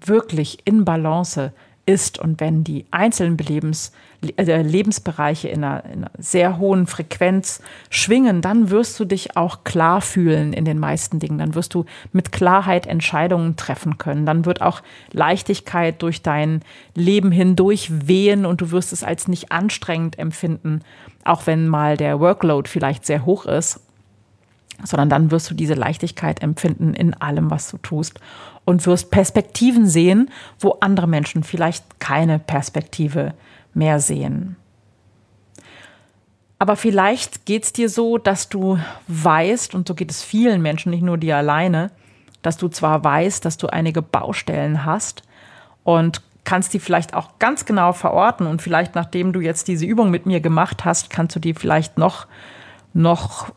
wirklich 0.00 0.58
in 0.64 0.84
Balance 0.84 1.52
ist 1.88 2.18
und 2.18 2.38
wenn 2.38 2.64
die 2.64 2.84
einzelnen 2.90 3.38
Lebens, 3.38 3.92
äh, 4.36 4.60
Lebensbereiche 4.60 5.48
in 5.48 5.64
einer, 5.64 5.84
in 5.86 6.04
einer, 6.04 6.10
sehr 6.18 6.58
hohen 6.58 6.86
Frequenz 6.86 7.62
schwingen, 7.88 8.42
dann 8.42 8.68
wirst 8.68 9.00
du 9.00 9.06
dich 9.06 9.38
auch 9.38 9.64
klar 9.64 10.02
fühlen 10.02 10.52
in 10.52 10.66
den 10.66 10.78
meisten 10.78 11.18
Dingen. 11.18 11.38
Dann 11.38 11.54
wirst 11.54 11.72
du 11.72 11.86
mit 12.12 12.30
Klarheit 12.30 12.86
Entscheidungen 12.86 13.56
treffen 13.56 13.96
können. 13.96 14.26
Dann 14.26 14.44
wird 14.44 14.60
auch 14.60 14.82
Leichtigkeit 15.12 16.02
durch 16.02 16.20
dein 16.20 16.60
Leben 16.94 17.32
hindurch 17.32 17.90
wehen 18.06 18.44
und 18.44 18.60
du 18.60 18.70
wirst 18.70 18.92
es 18.92 19.02
als 19.02 19.26
nicht 19.26 19.50
anstrengend 19.50 20.18
empfinden, 20.18 20.82
auch 21.24 21.46
wenn 21.46 21.68
mal 21.68 21.96
der 21.96 22.20
Workload 22.20 22.68
vielleicht 22.68 23.06
sehr 23.06 23.24
hoch 23.24 23.46
ist 23.46 23.80
sondern 24.84 25.08
dann 25.08 25.30
wirst 25.30 25.50
du 25.50 25.54
diese 25.54 25.74
Leichtigkeit 25.74 26.42
empfinden 26.42 26.94
in 26.94 27.14
allem, 27.14 27.50
was 27.50 27.70
du 27.70 27.78
tust 27.78 28.20
und 28.64 28.86
wirst 28.86 29.10
Perspektiven 29.10 29.86
sehen, 29.86 30.30
wo 30.58 30.76
andere 30.80 31.06
Menschen 31.06 31.42
vielleicht 31.42 32.00
keine 32.00 32.38
Perspektive 32.38 33.34
mehr 33.74 34.00
sehen. 34.00 34.56
Aber 36.58 36.76
vielleicht 36.76 37.46
geht 37.46 37.64
es 37.64 37.72
dir 37.72 37.88
so, 37.88 38.18
dass 38.18 38.48
du 38.48 38.78
weißt, 39.06 39.74
und 39.74 39.86
so 39.86 39.94
geht 39.94 40.10
es 40.10 40.24
vielen 40.24 40.60
Menschen, 40.60 40.90
nicht 40.90 41.02
nur 41.02 41.16
dir 41.16 41.36
alleine, 41.36 41.90
dass 42.42 42.56
du 42.56 42.68
zwar 42.68 43.04
weißt, 43.04 43.44
dass 43.44 43.58
du 43.58 43.68
einige 43.68 44.02
Baustellen 44.02 44.84
hast 44.84 45.22
und 45.84 46.22
kannst 46.44 46.72
die 46.72 46.80
vielleicht 46.80 47.14
auch 47.14 47.38
ganz 47.38 47.64
genau 47.64 47.92
verorten 47.92 48.46
und 48.46 48.62
vielleicht 48.62 48.94
nachdem 48.94 49.32
du 49.32 49.40
jetzt 49.40 49.68
diese 49.68 49.84
Übung 49.84 50.10
mit 50.10 50.26
mir 50.26 50.40
gemacht 50.40 50.84
hast, 50.84 51.10
kannst 51.10 51.36
du 51.36 51.40
die 51.40 51.54
vielleicht 51.54 51.98
noch, 51.98 52.26
noch 52.94 53.52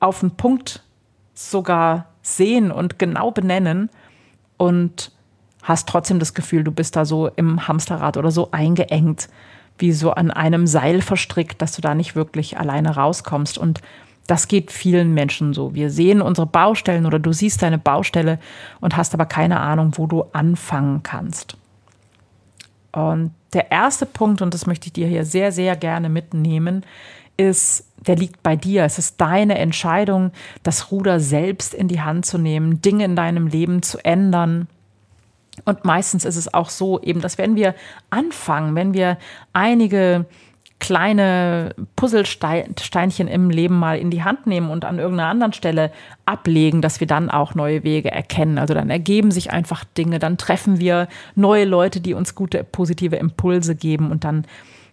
auf 0.00 0.20
den 0.20 0.32
Punkt 0.32 0.82
sogar 1.34 2.06
sehen 2.22 2.70
und 2.70 2.98
genau 2.98 3.30
benennen 3.30 3.90
und 4.56 5.12
hast 5.62 5.88
trotzdem 5.88 6.18
das 6.18 6.34
Gefühl, 6.34 6.64
du 6.64 6.72
bist 6.72 6.96
da 6.96 7.04
so 7.04 7.28
im 7.28 7.66
Hamsterrad 7.68 8.16
oder 8.16 8.30
so 8.30 8.50
eingeengt, 8.52 9.28
wie 9.78 9.92
so 9.92 10.12
an 10.12 10.30
einem 10.30 10.66
Seil 10.66 11.02
verstrickt, 11.02 11.60
dass 11.60 11.72
du 11.72 11.82
da 11.82 11.94
nicht 11.94 12.14
wirklich 12.14 12.58
alleine 12.58 12.96
rauskommst. 12.96 13.58
Und 13.58 13.80
das 14.26 14.48
geht 14.48 14.70
vielen 14.70 15.12
Menschen 15.12 15.54
so. 15.54 15.74
Wir 15.74 15.90
sehen 15.90 16.22
unsere 16.22 16.46
Baustellen 16.46 17.06
oder 17.06 17.18
du 17.18 17.32
siehst 17.32 17.62
deine 17.62 17.78
Baustelle 17.78 18.38
und 18.80 18.96
hast 18.96 19.14
aber 19.14 19.26
keine 19.26 19.60
Ahnung, 19.60 19.92
wo 19.96 20.06
du 20.06 20.24
anfangen 20.32 21.02
kannst. 21.02 21.56
Und 22.92 23.32
der 23.52 23.70
erste 23.70 24.06
Punkt, 24.06 24.42
und 24.42 24.54
das 24.54 24.66
möchte 24.66 24.86
ich 24.86 24.92
dir 24.92 25.06
hier 25.06 25.24
sehr, 25.24 25.52
sehr 25.52 25.76
gerne 25.76 26.08
mitnehmen, 26.08 26.84
ist, 27.36 27.84
der 28.06 28.16
liegt 28.16 28.42
bei 28.42 28.56
dir. 28.56 28.84
Es 28.84 28.98
ist 28.98 29.20
deine 29.20 29.58
Entscheidung, 29.58 30.30
das 30.62 30.90
Ruder 30.90 31.20
selbst 31.20 31.74
in 31.74 31.88
die 31.88 32.00
Hand 32.00 32.26
zu 32.26 32.38
nehmen, 32.38 32.80
Dinge 32.80 33.04
in 33.04 33.16
deinem 33.16 33.46
Leben 33.46 33.82
zu 33.82 33.98
ändern. 34.04 34.68
Und 35.64 35.84
meistens 35.84 36.24
ist 36.24 36.36
es 36.36 36.52
auch 36.52 36.68
so, 36.68 37.00
eben, 37.00 37.20
dass 37.20 37.38
wenn 37.38 37.56
wir 37.56 37.74
anfangen, 38.10 38.74
wenn 38.74 38.94
wir 38.94 39.18
einige 39.52 40.26
kleine 40.78 41.74
Puzzlesteinchen 41.96 43.28
im 43.28 43.48
Leben 43.48 43.78
mal 43.78 43.98
in 43.98 44.10
die 44.10 44.22
Hand 44.22 44.46
nehmen 44.46 44.68
und 44.68 44.84
an 44.84 44.98
irgendeiner 44.98 45.30
anderen 45.30 45.54
Stelle 45.54 45.90
ablegen, 46.26 46.82
dass 46.82 47.00
wir 47.00 47.06
dann 47.06 47.30
auch 47.30 47.54
neue 47.54 47.82
Wege 47.82 48.10
erkennen. 48.10 48.58
Also 48.58 48.74
dann 48.74 48.90
ergeben 48.90 49.30
sich 49.30 49.50
einfach 49.50 49.84
Dinge, 49.84 50.18
dann 50.18 50.36
treffen 50.36 50.78
wir 50.78 51.08
neue 51.34 51.64
Leute, 51.64 52.00
die 52.02 52.12
uns 52.12 52.34
gute, 52.34 52.62
positive 52.62 53.16
Impulse 53.16 53.74
geben 53.74 54.10
und 54.10 54.24
dann 54.24 54.44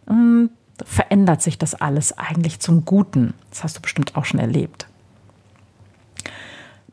mh, 0.08 0.14
hm, 0.16 0.50
verändert 0.84 1.42
sich 1.42 1.58
das 1.58 1.76
alles 1.76 2.18
eigentlich 2.18 2.60
zum 2.60 2.86
Guten. 2.86 3.34
Das 3.50 3.64
hast 3.64 3.78
du 3.78 3.82
bestimmt 3.82 4.16
auch 4.16 4.26
schon 4.26 4.40
erlebt. 4.40 4.88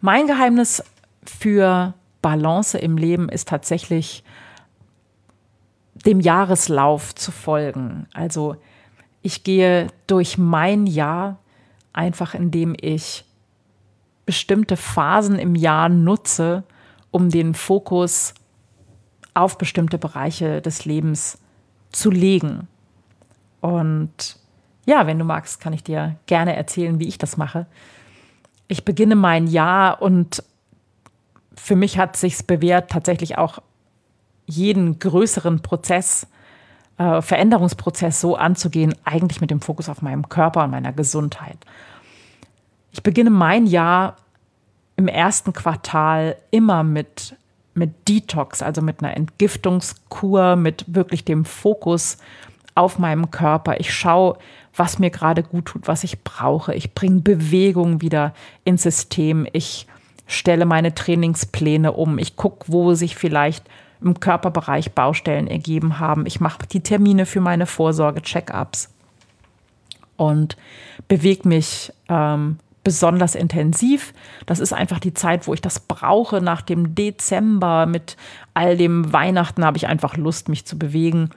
Mein 0.00 0.26
Geheimnis 0.26 0.82
für 1.25 1.94
Balance 2.22 2.78
im 2.78 2.96
Leben 2.96 3.28
ist 3.28 3.49
tatsächlich 3.49 4.25
dem 6.06 6.20
Jahreslauf 6.20 7.14
zu 7.14 7.30
folgen. 7.30 8.06
Also 8.12 8.56
ich 9.22 9.44
gehe 9.44 9.88
durch 10.06 10.38
mein 10.38 10.87
Jahr 10.87 11.38
einfach, 11.92 12.34
indem 12.34 12.75
ich 12.80 13.25
bestimmte 14.25 14.76
Phasen 14.76 15.38
im 15.38 15.54
Jahr 15.54 15.88
nutze, 15.88 16.62
um 17.10 17.30
den 17.30 17.54
Fokus 17.54 18.34
auf 19.34 19.58
bestimmte 19.58 19.99
Bereiche 19.99 20.62
des 20.62 20.84
Lebens 20.84 21.38
zu 21.92 22.10
legen. 22.10 22.68
Und 23.61 24.37
ja, 24.87 25.07
wenn 25.07 25.19
du 25.19 25.25
magst, 25.25 25.61
kann 25.61 25.73
ich 25.73 25.85
dir 25.85 26.17
gerne 26.26 26.57
erzählen, 26.57 26.99
wie 26.99 27.09
ich 27.09 27.19
das 27.19 27.37
mache. 27.37 27.67
Ich 28.69 28.85
beginne 28.85 29.17
mein 29.17 29.47
Jahr 29.47 30.00
und 30.00 30.43
für 31.55 31.76
mich 31.76 31.99
hat 31.99 32.17
sich 32.17 32.47
bewährt, 32.47 32.90
tatsächlich 32.90 33.37
auch 33.37 33.59
jeden 34.47 34.99
größeren 34.99 35.61
Prozess, 35.61 36.26
äh, 36.99 37.21
Veränderungsprozess 37.23 38.21
so 38.21 38.37
anzugehen, 38.37 38.95
eigentlich 39.05 39.40
mit 39.40 39.50
dem 39.50 39.61
Fokus 39.61 39.88
auf 39.88 40.02
meinem 40.02 40.29
Körper 40.29 40.64
und 40.64 40.71
meiner 40.71 40.93
Gesundheit. 40.93 41.59
Ich 42.93 43.02
beginne 43.02 43.31
mein 43.31 43.67
Jahr 43.67 44.17
im 44.97 45.09
ersten 45.09 45.52
Quartal 45.52 46.37
immer 46.50 46.83
mit, 46.83 47.37
mit 47.75 48.09
Detox, 48.09 48.62
also 48.62 48.83
mit 48.83 49.02
einer 49.02 49.17
Entgiftungskur, 49.17 50.57
mit 50.57 50.85
wirklich 50.88 51.25
dem 51.25 51.45
Fokus 51.45 52.19
auf 52.75 52.99
meinem 52.99 53.31
Körper. 53.31 53.81
Ich 53.81 53.93
schaue, 53.95 54.39
was 54.75 54.99
mir 54.99 55.11
gerade 55.11 55.43
gut 55.43 55.67
tut, 55.67 55.89
was 55.89 56.05
ich 56.05 56.23
brauche. 56.23 56.75
Ich 56.75 56.95
bringe 56.95 57.21
Bewegung 57.21 58.00
wieder 58.00 58.35
ins 58.65 58.83
System. 58.83 59.47
Ich 59.53 59.87
stelle 60.27 60.65
meine 60.65 60.95
Trainingspläne 60.95 61.93
um. 61.93 62.19
Ich 62.19 62.37
gucke, 62.37 62.67
wo 62.69 62.95
sich 62.95 63.17
vielleicht 63.17 63.65
im 64.00 64.19
Körperbereich 64.19 64.93
Baustellen 64.93 65.47
ergeben 65.47 65.99
haben. 65.99 66.27
Ich 66.27 66.41
mache 66.41 66.67
die 66.67 66.81
Termine 66.81 67.27
für 67.27 67.41
meine 67.41 67.67
Vorsorge-Check-ups 67.67 68.89
und 70.17 70.57
bewege 71.09 71.49
mich 71.49 71.93
ähm, 72.09 72.59
besonders 72.85 73.35
intensiv. 73.35 74.15
Das 74.47 74.59
ist 74.59 74.73
einfach 74.73 75.00
die 75.00 75.15
Zeit, 75.15 75.47
wo 75.47 75.55
ich 75.55 75.61
das 75.61 75.81
brauche. 75.81 76.41
Nach 76.41 76.62
dem 76.62 76.95
Dezember 76.95 77.87
mit 77.87 78.17
all 78.55 78.77
dem 78.77 79.12
Weihnachten 79.12 79.65
habe 79.65 79.77
ich 79.77 79.87
einfach 79.87 80.17
Lust, 80.17 80.49
mich 80.49 80.65
zu 80.65 80.79
bewegen. 80.79 81.31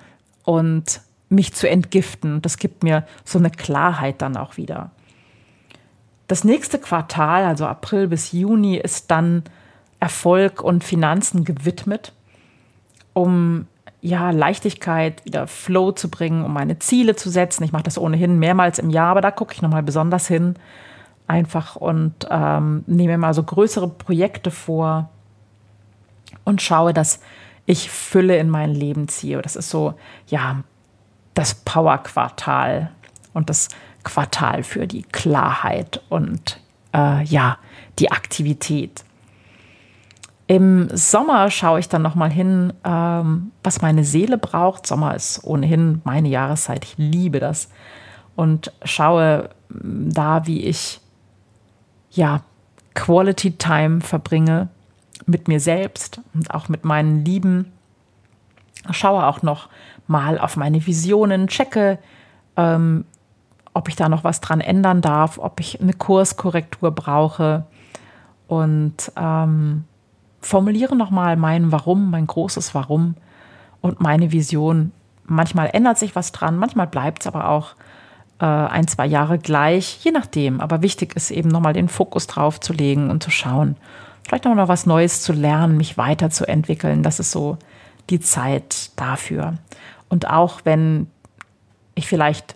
Und 0.44 1.02
mich 1.34 1.54
zu 1.54 1.70
entgiften. 1.70 2.42
Das 2.42 2.58
gibt 2.58 2.84
mir 2.84 3.06
so 3.25 3.40
eine 3.40 3.50
Klarheit 3.50 4.22
dann 4.22 4.38
auch 4.38 4.58
wieder. 4.58 4.92
Das 6.28 6.44
nächste 6.44 6.80
Quartal, 6.80 7.44
also 7.44 7.66
April 7.66 8.08
bis 8.08 8.32
Juni, 8.32 8.78
ist 8.78 9.12
dann 9.12 9.44
Erfolg 10.00 10.62
und 10.62 10.84
Finanzen 10.84 11.44
gewidmet, 11.44 12.13
um 13.13 13.68
ja, 14.02 14.32
Leichtigkeit, 14.32 15.24
wieder 15.25 15.48
Flow 15.48 15.94
zu 15.94 16.10
bringen, 16.10 16.44
um 16.44 16.54
meine 16.54 16.78
Ziele 16.80 17.16
zu 17.16 17.30
setzen. 17.30 17.63
Ich 17.63 17.72
mache 17.72 17.84
das 17.84 17.98
ohnehin 17.98 18.38
mehrmals 18.38 18.78
im 18.78 18.90
Jahr, 18.90 19.12
aber 19.12 19.22
da 19.22 19.32
gucke 19.32 19.54
ich 19.54 19.62
nochmal 19.62 19.84
besonders 19.84 20.28
hin. 20.28 20.56
Einfach 21.25 21.78
und 21.78 22.13
ähm, 22.30 22.84
nehme 22.86 23.18
mal 23.18 23.34
so 23.34 23.44
größere 23.44 23.88
Projekte 23.88 24.52
vor 24.52 25.10
und 26.44 26.62
schaue, 26.62 26.94
dass 26.94 27.22
ich 27.66 27.90
Fülle 27.90 28.38
in 28.38 28.50
mein 28.50 28.74
Leben 28.74 29.08
ziehe. 29.08 29.42
Das 29.42 29.56
ist 29.56 29.70
so, 29.70 29.94
ja, 30.28 30.63
das 31.34 31.56
Power-Quartal 31.56 32.92
und 33.34 33.50
das 33.50 33.70
Quartal 34.04 34.63
für 34.63 34.88
die 34.88 35.04
Klarheit 35.04 36.02
und 36.10 36.60
äh, 36.94 37.24
ja, 37.24 37.58
die 38.00 38.12
Aktivität. 38.12 39.04
Im 40.48 40.90
Sommer 40.96 41.50
schaue 41.50 41.80
ich 41.80 41.90
dann 41.90 42.02
nochmal 42.02 42.30
hin, 42.30 42.74
ähm, 42.84 43.52
was 43.63 43.82
meine 43.82 44.04
Seele 44.04 44.38
braucht. 44.38 44.86
Sommer 44.86 45.16
ist 45.16 45.44
ohnehin 45.44 46.02
meine 46.04 46.28
Jahreszeit. 46.28 46.84
Ich 46.84 46.96
liebe 46.98 47.40
das. 47.40 47.70
Und 48.36 48.74
schaue 48.84 49.50
mm, 49.70 50.10
da, 50.10 50.46
wie 50.46 50.63
ich 50.63 51.00
ja 52.12 52.42
Quality 52.94 53.54
Time 53.54 54.02
verbringe 54.02 54.68
mit 55.25 55.48
mir 55.48 55.60
selbst 55.60 56.20
und 56.34 56.54
auch 56.54 56.68
mit 56.68 56.84
meinen 56.84 57.24
Lieben. 57.24 57.72
Schaue 58.92 59.25
auch 59.25 59.42
noch 59.42 59.70
mal 60.13 60.38
auf 60.38 60.55
meine 60.58 60.86
Visionen, 60.86 61.48
checke, 61.48 61.98
ähm, 62.55 63.05
ob 63.74 63.89
ich 63.89 63.96
da 63.96 64.08
noch 64.08 64.24
was 64.24 64.39
dran 64.41 64.62
ändern 64.62 65.01
darf, 65.01 65.39
ob 65.39 65.60
ich 65.60 65.82
eine 65.82 65.93
Kurskorrektur 65.93 66.91
brauche 66.91 67.65
und 68.48 69.12
ähm, 69.17 69.86
formuliere 70.39 70.96
nochmal 70.96 71.36
mein 71.36 71.72
Warum, 71.72 72.12
mein 72.12 72.27
großes 72.27 72.75
Warum 72.75 73.15
und 73.82 74.00
meine 74.00 74.32
Vision. 74.32 74.91
Manchmal 75.25 75.72
ändert 75.74 75.98
sich 75.98 76.15
was 76.15 76.32
dran, 76.32 76.58
manchmal 76.58 76.86
bleibt 76.86 77.24
es 77.24 77.27
aber 77.27 77.50
auch 77.50 77.75
äh, 78.39 78.46
ein, 78.46 78.88
zwei 78.88 79.08
Jahre 79.08 79.39
gleich, 79.39 80.03
je 80.03 80.12
nachdem. 80.12 80.62
Aber 80.62 80.84
wichtig 80.84 81.15
ist 81.15 81.32
eben 81.32 81.50
nochmal 81.50 81.74
den 81.74 81.89
Fokus 81.89 82.27
drauf 82.27 82.60
zu 82.60 82.74
legen 82.74 83.10
und 83.10 83.24
zu 83.24 83.32
schauen, 83.32 83.75
vielleicht 84.27 84.46
nochmal 84.46 84.67
was 84.67 84.86
Neues 84.86 85.24
zu 85.24 85.34
lernen, 85.34 85.77
mich 85.77 85.98
weiterzuentwickeln. 85.98 87.01
Das 87.01 87.20
ist 87.20 87.32
so 87.32 87.58
die 88.10 88.20
Zeit 88.20 88.91
dafür. 89.00 89.55
Und 90.13 90.29
auch 90.29 90.62
wenn 90.63 91.08
ich 91.96 92.08
vielleicht 92.08 92.55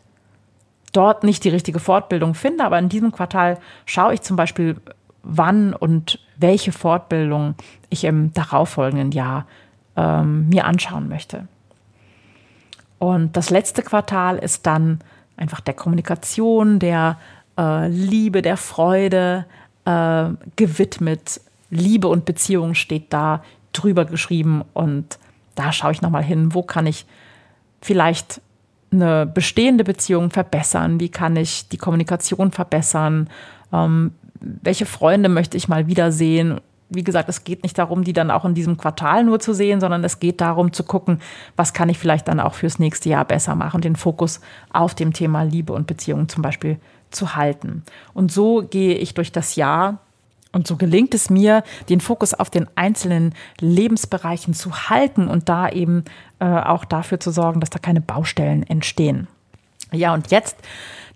dort 0.94 1.24
nicht 1.24 1.44
die 1.44 1.50
richtige 1.50 1.80
Fortbildung 1.80 2.36
finde, 2.36 2.64
aber 2.64 2.78
in 2.78 2.88
diesem 2.88 3.12
Quartal 3.12 3.58
schaue 3.88 4.14
ich 4.14 4.22
zum 4.22 4.38
Beispiel, 4.38 4.76
wann 5.24 5.74
und 5.74 6.20
welche 6.38 6.72
Fortbildung 6.72 7.56
ich 7.90 8.04
im 8.04 8.32
darauffolgenden 8.32 9.12
Jahr 9.12 9.48
ähm, 9.96 10.48
mir 10.50 10.66
anschauen 10.66 11.10
möchte. 11.10 11.48
Und 13.00 13.36
das 13.36 13.50
letzte 13.50 13.82
Quartal 13.82 14.38
ist 14.38 14.68
dann 14.68 15.00
einfach 15.36 15.60
der 15.60 15.74
Kommunikation, 15.74 16.78
der 16.78 17.18
äh, 17.58 17.88
Liebe, 17.88 18.44
der 18.44 18.58
Freude 18.58 19.48
äh, 19.86 20.30
gewidmet. 20.58 21.42
Liebe 21.72 22.08
und 22.08 22.26
Beziehung 22.26 22.76
steht 22.76 23.12
da 23.12 23.44
drüber 23.74 24.06
geschrieben 24.06 24.64
und 24.76 25.18
da 25.56 25.72
schaue 25.72 25.94
ich 25.94 26.04
nochmal 26.04 26.24
hin, 26.24 26.54
wo 26.54 26.62
kann 26.62 26.86
ich 26.86 27.08
vielleicht 27.82 28.42
eine 28.92 29.26
bestehende 29.26 29.84
Beziehung 29.84 30.30
verbessern, 30.30 31.00
wie 31.00 31.10
kann 31.10 31.36
ich 31.36 31.68
die 31.70 31.78
Kommunikation 31.78 32.52
verbessern, 32.52 33.30
ähm, 33.74 34.12
welche 34.40 34.86
Freunde 34.86 35.30
möchte 35.30 35.58
ich 35.58 35.68
mal 35.68 35.88
wiedersehen. 35.88 36.62
Wie 36.90 37.04
gesagt, 37.04 37.28
es 37.28 37.44
geht 37.44 37.64
nicht 37.64 37.78
darum, 37.78 38.04
die 38.04 38.14
dann 38.14 38.32
auch 38.32 38.46
in 38.46 38.54
diesem 38.54 38.78
Quartal 38.78 39.26
nur 39.26 39.40
zu 39.40 39.54
sehen, 39.54 39.82
sondern 39.82 40.04
es 40.06 40.20
geht 40.20 40.40
darum 40.40 40.72
zu 40.72 40.84
gucken, 40.84 41.20
was 41.58 41.74
kann 41.74 41.90
ich 41.90 42.00
vielleicht 42.00 42.30
dann 42.30 42.40
auch 42.40 42.54
fürs 42.54 42.80
nächste 42.80 43.10
Jahr 43.10 43.26
besser 43.26 43.56
machen, 43.56 43.82
den 43.82 43.98
Fokus 43.98 44.40
auf 44.72 44.96
dem 44.96 45.12
Thema 45.12 45.42
Liebe 45.42 45.74
und 45.74 45.88
Beziehung 45.88 46.30
zum 46.30 46.44
Beispiel 46.44 46.80
zu 47.12 47.36
halten. 47.36 47.84
Und 48.14 48.32
so 48.32 48.62
gehe 48.62 48.96
ich 48.96 49.14
durch 49.14 49.34
das 49.34 49.56
Jahr 49.56 50.00
und 50.58 50.66
so 50.66 50.76
gelingt 50.76 51.14
es 51.14 51.30
mir, 51.30 51.64
den 51.88 52.02
Fokus 52.02 52.34
auf 52.34 52.50
den 52.50 52.68
einzelnen 52.76 53.36
Lebensbereichen 53.60 54.56
zu 54.56 54.90
halten 54.90 55.28
und 55.28 55.50
da 55.50 55.70
eben 55.70 56.04
äh, 56.40 56.46
auch 56.46 56.84
dafür 56.84 57.20
zu 57.20 57.30
sorgen, 57.30 57.60
dass 57.60 57.70
da 57.70 57.78
keine 57.78 58.02
Baustellen 58.02 58.64
entstehen. 58.64 59.28
Ja, 59.92 60.16
und 60.16 60.32
jetzt 60.32 60.58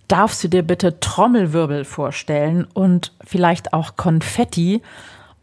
darfst 0.08 0.44
du 0.44 0.48
dir 0.48 0.62
bitte 0.62 1.00
Trommelwirbel 1.00 1.86
vorstellen 1.86 2.68
und 2.74 3.14
vielleicht 3.26 3.74
auch 3.74 3.96
Konfetti. 3.98 4.84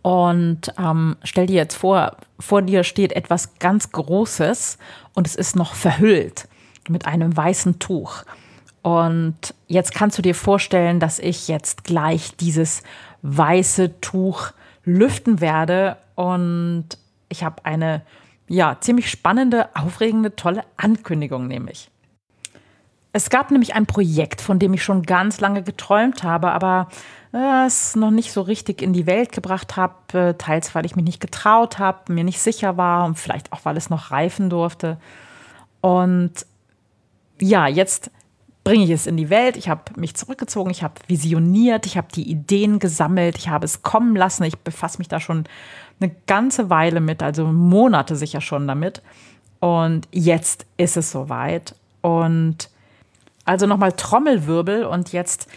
Und 0.02 0.72
ähm, 0.78 1.16
stell 1.24 1.46
dir 1.46 1.56
jetzt 1.56 1.74
vor, 1.74 2.16
vor 2.38 2.62
dir 2.62 2.84
steht 2.84 3.12
etwas 3.12 3.58
ganz 3.58 3.90
Großes 3.90 4.78
und 5.14 5.26
es 5.26 5.34
ist 5.34 5.56
noch 5.56 5.74
verhüllt 5.74 6.46
mit 6.88 7.04
einem 7.04 7.36
weißen 7.36 7.80
Tuch. 7.80 8.22
Und 8.82 9.54
jetzt 9.66 9.92
kannst 9.92 10.16
du 10.18 10.22
dir 10.22 10.36
vorstellen, 10.36 11.00
dass 11.00 11.18
ich 11.18 11.48
jetzt 11.48 11.82
gleich 11.82 12.36
dieses 12.36 12.82
weiße 13.22 14.00
Tuch 14.00 14.52
lüften 14.84 15.40
werde. 15.40 15.96
Und 16.14 16.86
ich 17.28 17.44
habe 17.44 17.64
eine 17.64 18.02
ja, 18.48 18.76
ziemlich 18.80 19.10
spannende, 19.10 19.68
aufregende, 19.74 20.34
tolle 20.34 20.64
Ankündigung 20.76 21.46
nämlich. 21.46 21.90
Es 23.12 23.30
gab 23.30 23.50
nämlich 23.50 23.74
ein 23.74 23.86
Projekt, 23.86 24.40
von 24.40 24.58
dem 24.58 24.74
ich 24.74 24.82
schon 24.82 25.02
ganz 25.02 25.40
lange 25.40 25.62
geträumt 25.62 26.22
habe, 26.22 26.52
aber 26.52 26.88
äh, 27.32 27.66
es 27.66 27.96
noch 27.96 28.10
nicht 28.10 28.32
so 28.32 28.42
richtig 28.42 28.82
in 28.82 28.92
die 28.92 29.06
Welt 29.06 29.32
gebracht 29.32 29.76
habe, 29.76 30.18
äh, 30.18 30.34
teils 30.34 30.74
weil 30.74 30.86
ich 30.86 30.94
mich 30.94 31.04
nicht 31.04 31.20
getraut 31.20 31.78
habe, 31.78 32.12
mir 32.12 32.24
nicht 32.24 32.40
sicher 32.40 32.76
war 32.76 33.06
und 33.06 33.18
vielleicht 33.18 33.52
auch 33.52 33.64
weil 33.64 33.76
es 33.76 33.90
noch 33.90 34.10
reifen 34.10 34.50
durfte. 34.50 34.98
Und 35.80 36.46
ja, 37.40 37.66
jetzt 37.66 38.10
bringe 38.68 38.84
ich 38.84 38.90
es 38.90 39.06
in 39.06 39.16
die 39.16 39.30
Welt. 39.30 39.56
Ich 39.56 39.70
habe 39.70 39.80
mich 39.96 40.14
zurückgezogen, 40.14 40.70
ich 40.70 40.82
habe 40.82 40.94
visioniert, 41.06 41.86
ich 41.86 41.96
habe 41.96 42.08
die 42.14 42.30
Ideen 42.30 42.78
gesammelt, 42.78 43.38
ich 43.38 43.48
habe 43.48 43.64
es 43.64 43.82
kommen 43.82 44.14
lassen. 44.14 44.44
Ich 44.44 44.58
befasse 44.58 44.98
mich 44.98 45.08
da 45.08 45.20
schon 45.20 45.44
eine 46.00 46.14
ganze 46.26 46.68
Weile 46.68 47.00
mit, 47.00 47.22
also 47.22 47.46
Monate 47.46 48.14
sicher 48.14 48.42
schon 48.42 48.68
damit. 48.68 49.00
Und 49.60 50.06
jetzt 50.12 50.66
ist 50.76 50.98
es 50.98 51.10
soweit. 51.10 51.74
Und 52.02 52.68
also 53.46 53.66
nochmal 53.66 53.92
Trommelwirbel 53.92 54.84
und 54.84 55.12
jetzt 55.12 55.48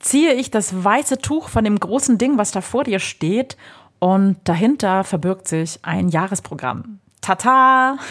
ziehe 0.00 0.34
ich 0.34 0.50
das 0.50 0.82
weiße 0.82 1.18
Tuch 1.18 1.48
von 1.48 1.62
dem 1.62 1.78
großen 1.78 2.18
Ding, 2.18 2.36
was 2.36 2.50
da 2.50 2.62
vor 2.62 2.82
dir 2.82 2.98
steht. 2.98 3.56
Und 4.00 4.38
dahinter 4.42 5.04
verbirgt 5.04 5.46
sich 5.46 5.78
ein 5.82 6.08
Jahresprogramm. 6.08 6.98
Tata! 7.26 7.98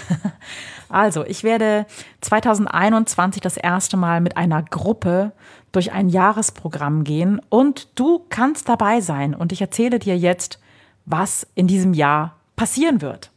Also, 0.88 1.26
ich 1.26 1.44
werde 1.44 1.88
2021 2.22 3.42
das 3.42 3.58
erste 3.58 3.98
Mal 3.98 4.22
mit 4.22 4.38
einer 4.38 4.62
Gruppe 4.62 5.32
durch 5.72 5.92
ein 5.92 6.10
Jahresprogramm 6.10 7.04
gehen 7.04 7.42
und 7.50 7.90
du 8.00 8.24
kannst 8.30 8.70
dabei 8.70 9.02
sein. 9.02 9.34
Und 9.34 9.52
ich 9.52 9.62
erzähle 9.62 9.98
dir 9.98 10.16
jetzt, 10.16 10.60
was 11.06 11.48
in 11.56 11.66
diesem 11.66 11.96
Jahr 11.96 12.36
passieren 12.56 13.02
wird. 13.02 13.32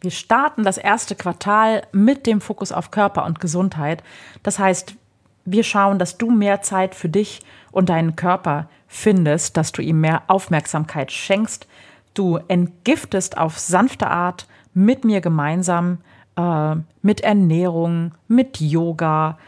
Wir 0.00 0.10
starten 0.10 0.64
das 0.64 0.78
erste 0.78 1.14
Quartal 1.14 1.82
mit 1.92 2.26
dem 2.26 2.40
Fokus 2.40 2.72
auf 2.72 2.90
Körper 2.90 3.24
und 3.24 3.38
Gesundheit. 3.38 4.02
Das 4.42 4.58
heißt, 4.58 4.96
wir 5.44 5.62
schauen, 5.62 6.00
dass 6.00 6.18
du 6.18 6.28
mehr 6.28 6.60
Zeit 6.60 6.96
für 6.96 7.08
dich 7.08 7.40
und 7.70 7.88
deinen 7.88 8.16
Körper 8.16 8.68
findest, 8.88 9.56
dass 9.56 9.70
du 9.70 9.80
ihm 9.80 10.00
mehr 10.00 10.24
Aufmerksamkeit 10.26 11.12
schenkst. 11.12 11.68
Du 12.14 12.40
entgiftest 12.48 13.38
auf 13.38 13.58
sanfte 13.60 14.08
Art 14.08 14.48
mit 14.74 15.04
mir 15.04 15.20
gemeinsam, 15.20 15.98
äh, 16.36 16.76
mit 17.02 17.20
Ernährung, 17.20 18.12
mit 18.28 18.60
Yoga 18.60 19.38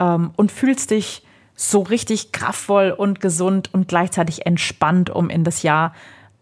ähm, 0.00 0.30
und 0.36 0.52
fühlst 0.52 0.90
dich 0.90 1.22
so 1.56 1.82
richtig 1.82 2.32
kraftvoll 2.32 2.90
und 2.90 3.20
gesund 3.20 3.72
und 3.72 3.88
gleichzeitig 3.88 4.46
entspannt, 4.46 5.10
um 5.10 5.30
in 5.30 5.44
das 5.44 5.62
Jahr 5.62 5.94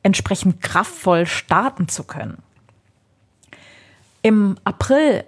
entsprechend 0.02 0.60
kraftvoll 0.62 1.26
starten 1.26 1.88
zu 1.88 2.04
können. 2.04 2.38
Im 4.22 4.56
April 4.64 5.24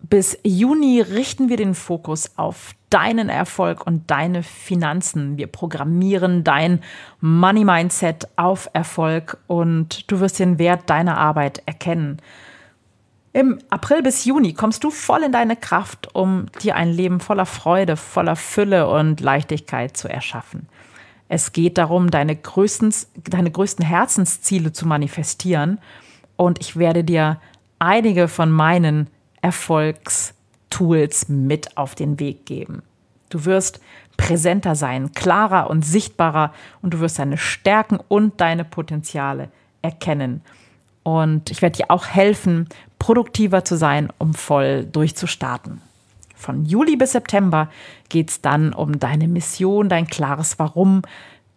bis 0.00 0.38
Juni 0.44 1.00
richten 1.00 1.48
wir 1.48 1.56
den 1.56 1.74
Fokus 1.74 2.32
auf 2.36 2.72
deinen 2.90 3.28
Erfolg 3.28 3.86
und 3.86 4.10
deine 4.10 4.42
Finanzen. 4.42 5.38
Wir 5.38 5.46
programmieren 5.46 6.44
dein 6.44 6.80
Money 7.20 7.64
Mindset 7.64 8.28
auf 8.36 8.68
Erfolg 8.72 9.38
und 9.46 10.10
du 10.10 10.20
wirst 10.20 10.38
den 10.38 10.58
Wert 10.58 10.90
deiner 10.90 11.16
Arbeit 11.16 11.62
erkennen. 11.66 12.20
Im 13.34 13.58
April 13.68 14.00
bis 14.00 14.24
Juni 14.24 14.54
kommst 14.54 14.84
du 14.84 14.92
voll 14.92 15.24
in 15.24 15.32
deine 15.32 15.56
Kraft, 15.56 16.14
um 16.14 16.46
dir 16.62 16.76
ein 16.76 16.92
Leben 16.92 17.18
voller 17.18 17.46
Freude, 17.46 17.96
voller 17.96 18.36
Fülle 18.36 18.88
und 18.88 19.20
Leichtigkeit 19.20 19.96
zu 19.96 20.08
erschaffen. 20.08 20.68
Es 21.28 21.50
geht 21.50 21.76
darum, 21.76 22.12
deine 22.12 22.36
größten, 22.36 22.94
deine 23.24 23.50
größten 23.50 23.84
Herzensziele 23.84 24.72
zu 24.72 24.86
manifestieren. 24.86 25.80
Und 26.36 26.60
ich 26.60 26.76
werde 26.76 27.02
dir 27.02 27.40
einige 27.80 28.28
von 28.28 28.52
meinen 28.52 29.10
Erfolgstools 29.42 31.28
mit 31.28 31.76
auf 31.76 31.96
den 31.96 32.20
Weg 32.20 32.46
geben. 32.46 32.82
Du 33.30 33.46
wirst 33.46 33.80
präsenter 34.16 34.76
sein, 34.76 35.10
klarer 35.10 35.70
und 35.70 35.84
sichtbarer 35.84 36.52
und 36.82 36.94
du 36.94 37.00
wirst 37.00 37.18
deine 37.18 37.36
Stärken 37.36 37.98
und 38.06 38.40
deine 38.40 38.64
Potenziale 38.64 39.48
erkennen. 39.82 40.42
Und 41.04 41.50
ich 41.50 41.62
werde 41.62 41.76
dir 41.76 41.90
auch 41.90 42.06
helfen, 42.06 42.68
produktiver 42.98 43.64
zu 43.64 43.76
sein, 43.76 44.08
um 44.18 44.34
voll 44.34 44.84
durchzustarten. 44.84 45.80
Von 46.34 46.64
Juli 46.64 46.96
bis 46.96 47.12
September 47.12 47.70
geht 48.08 48.30
es 48.30 48.40
dann 48.40 48.72
um 48.72 48.98
deine 48.98 49.28
Mission, 49.28 49.88
dein 49.88 50.06
klares 50.06 50.58
Warum, 50.58 51.02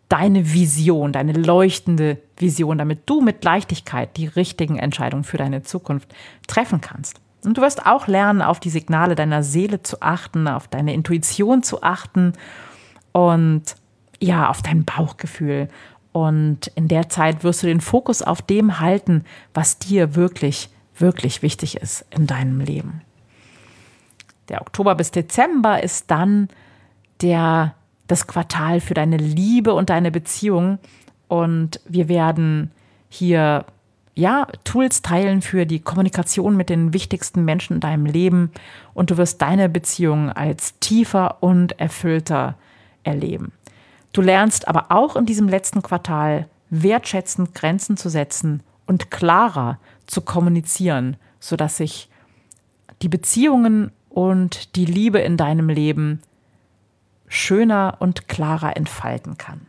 deine 0.10 0.54
Vision, 0.54 1.12
deine 1.12 1.34
leuchtende 1.34 2.20
Vision, 2.38 2.78
damit 2.78 3.02
du 3.10 3.22
mit 3.22 3.44
Leichtigkeit 3.44 4.16
die 4.18 4.28
richtigen 4.28 4.78
Entscheidungen 4.78 5.24
für 5.24 5.38
deine 5.38 5.64
Zukunft 5.64 6.14
treffen 6.48 6.82
kannst. 6.82 7.20
Und 7.44 7.58
du 7.58 7.62
wirst 7.62 7.86
auch 7.86 8.08
lernen, 8.08 8.42
auf 8.42 8.60
die 8.60 8.70
Signale 8.70 9.16
deiner 9.16 9.44
Seele 9.44 9.84
zu 9.84 10.02
achten, 10.02 10.48
auf 10.48 10.68
deine 10.68 10.94
Intuition 10.94 11.64
zu 11.64 11.84
achten 11.84 12.34
und 13.12 13.64
ja, 14.20 14.50
auf 14.50 14.62
dein 14.62 14.84
Bauchgefühl 14.86 15.70
und 16.18 16.72
in 16.74 16.88
der 16.88 17.10
Zeit 17.10 17.44
wirst 17.44 17.62
du 17.62 17.68
den 17.68 17.80
Fokus 17.80 18.24
auf 18.24 18.42
dem 18.42 18.80
halten, 18.80 19.24
was 19.54 19.78
dir 19.78 20.16
wirklich, 20.16 20.72
wirklich 20.98 21.44
wichtig 21.44 21.78
ist 21.78 22.08
in 22.10 22.26
deinem 22.26 22.60
Leben. 22.60 23.02
Der 24.50 24.62
Oktober 24.62 24.96
bis 24.96 25.12
Dezember 25.12 25.84
ist 25.84 26.10
dann 26.10 26.50
der, 27.22 27.76
das 28.08 28.26
Quartal 28.26 28.80
für 28.80 28.96
deine 28.96 29.18
Liebe 29.18 29.76
und 29.76 29.92
deine 29.92 30.10
Beziehung. 30.10 30.80
Und 31.28 31.82
wir 31.88 32.10
werden 32.10 32.72
hier 33.10 33.66
ja, 34.16 34.48
Tools 34.64 35.04
teilen 35.04 35.44
für 35.44 35.68
die 35.68 35.82
Kommunikation 35.82 36.58
mit 36.58 36.70
den 36.70 36.94
wichtigsten 36.94 37.46
Menschen 37.46 37.76
in 37.76 37.80
deinem 37.82 38.08
Leben 38.08 38.50
und 38.96 39.12
du 39.12 39.18
wirst 39.18 39.40
deine 39.44 39.70
Beziehung 39.70 40.32
als 40.32 40.80
tiefer 40.80 41.44
und 41.44 41.80
erfüllter 41.80 42.56
erleben. 43.04 43.52
Du 44.18 44.24
lernst 44.24 44.68
aber 44.68 44.88
auch 44.90 45.16
in 45.16 45.28
diesem 45.28 45.48
letzten 45.48 45.84
Quartal 45.84 46.50
wertschätzend 46.72 47.54
Grenzen 47.54 47.98
zu 47.98 48.10
setzen 48.10 48.64
und 48.88 49.12
klarer 49.12 49.78
zu 50.08 50.22
kommunizieren, 50.22 51.18
sodass 51.40 51.78
sich 51.78 52.10
die 53.04 53.10
Beziehungen 53.10 53.92
und 54.10 54.76
die 54.76 54.86
Liebe 54.86 55.20
in 55.20 55.38
deinem 55.38 55.70
Leben 55.70 56.24
schöner 57.28 57.98
und 58.00 58.28
klarer 58.28 58.76
entfalten 58.76 59.38
kann. 59.38 59.68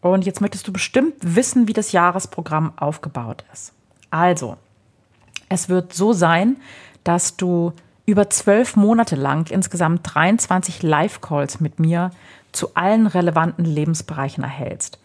Und 0.00 0.26
jetzt 0.26 0.40
möchtest 0.40 0.66
du 0.66 0.72
bestimmt 0.72 1.14
wissen, 1.20 1.68
wie 1.68 1.74
das 1.74 1.92
Jahresprogramm 1.92 2.76
aufgebaut 2.76 3.44
ist. 3.52 3.72
Also, 4.10 4.56
es 5.48 5.68
wird 5.68 5.92
so 5.92 6.12
sein, 6.12 6.56
dass 7.04 7.36
du 7.36 7.72
über 8.06 8.30
zwölf 8.30 8.76
Monate 8.76 9.16
lang 9.16 9.50
insgesamt 9.50 10.00
23 10.04 10.82
Live-Calls 10.82 11.60
mit 11.60 11.78
mir 11.78 12.10
zu 12.52 12.74
allen 12.74 13.06
relevanten 13.06 13.64
Lebensbereichen 13.64 14.42
erhältst. 14.42 14.98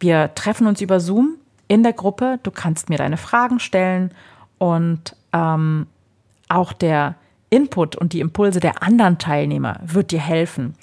Wir 0.00 0.34
treffen 0.34 0.66
uns 0.66 0.80
über 0.80 0.98
Zoom 0.98 1.36
in 1.68 1.82
der 1.82 1.92
Gruppe. 1.92 2.38
Du 2.42 2.50
kannst 2.50 2.88
mir 2.88 2.98
deine 2.98 3.16
Fragen 3.16 3.60
stellen 3.60 4.12
und 4.58 5.14
ähm, 5.32 5.86
auch 6.48 6.72
der 6.72 7.14
Input 7.50 7.96
und 7.96 8.12
die 8.12 8.20
Impulse 8.20 8.60
der 8.60 8.82
anderen 8.82 9.18
Teilnehmer 9.18 9.78
wird 9.84 10.10
dir 10.10 10.20
helfen 10.20 10.74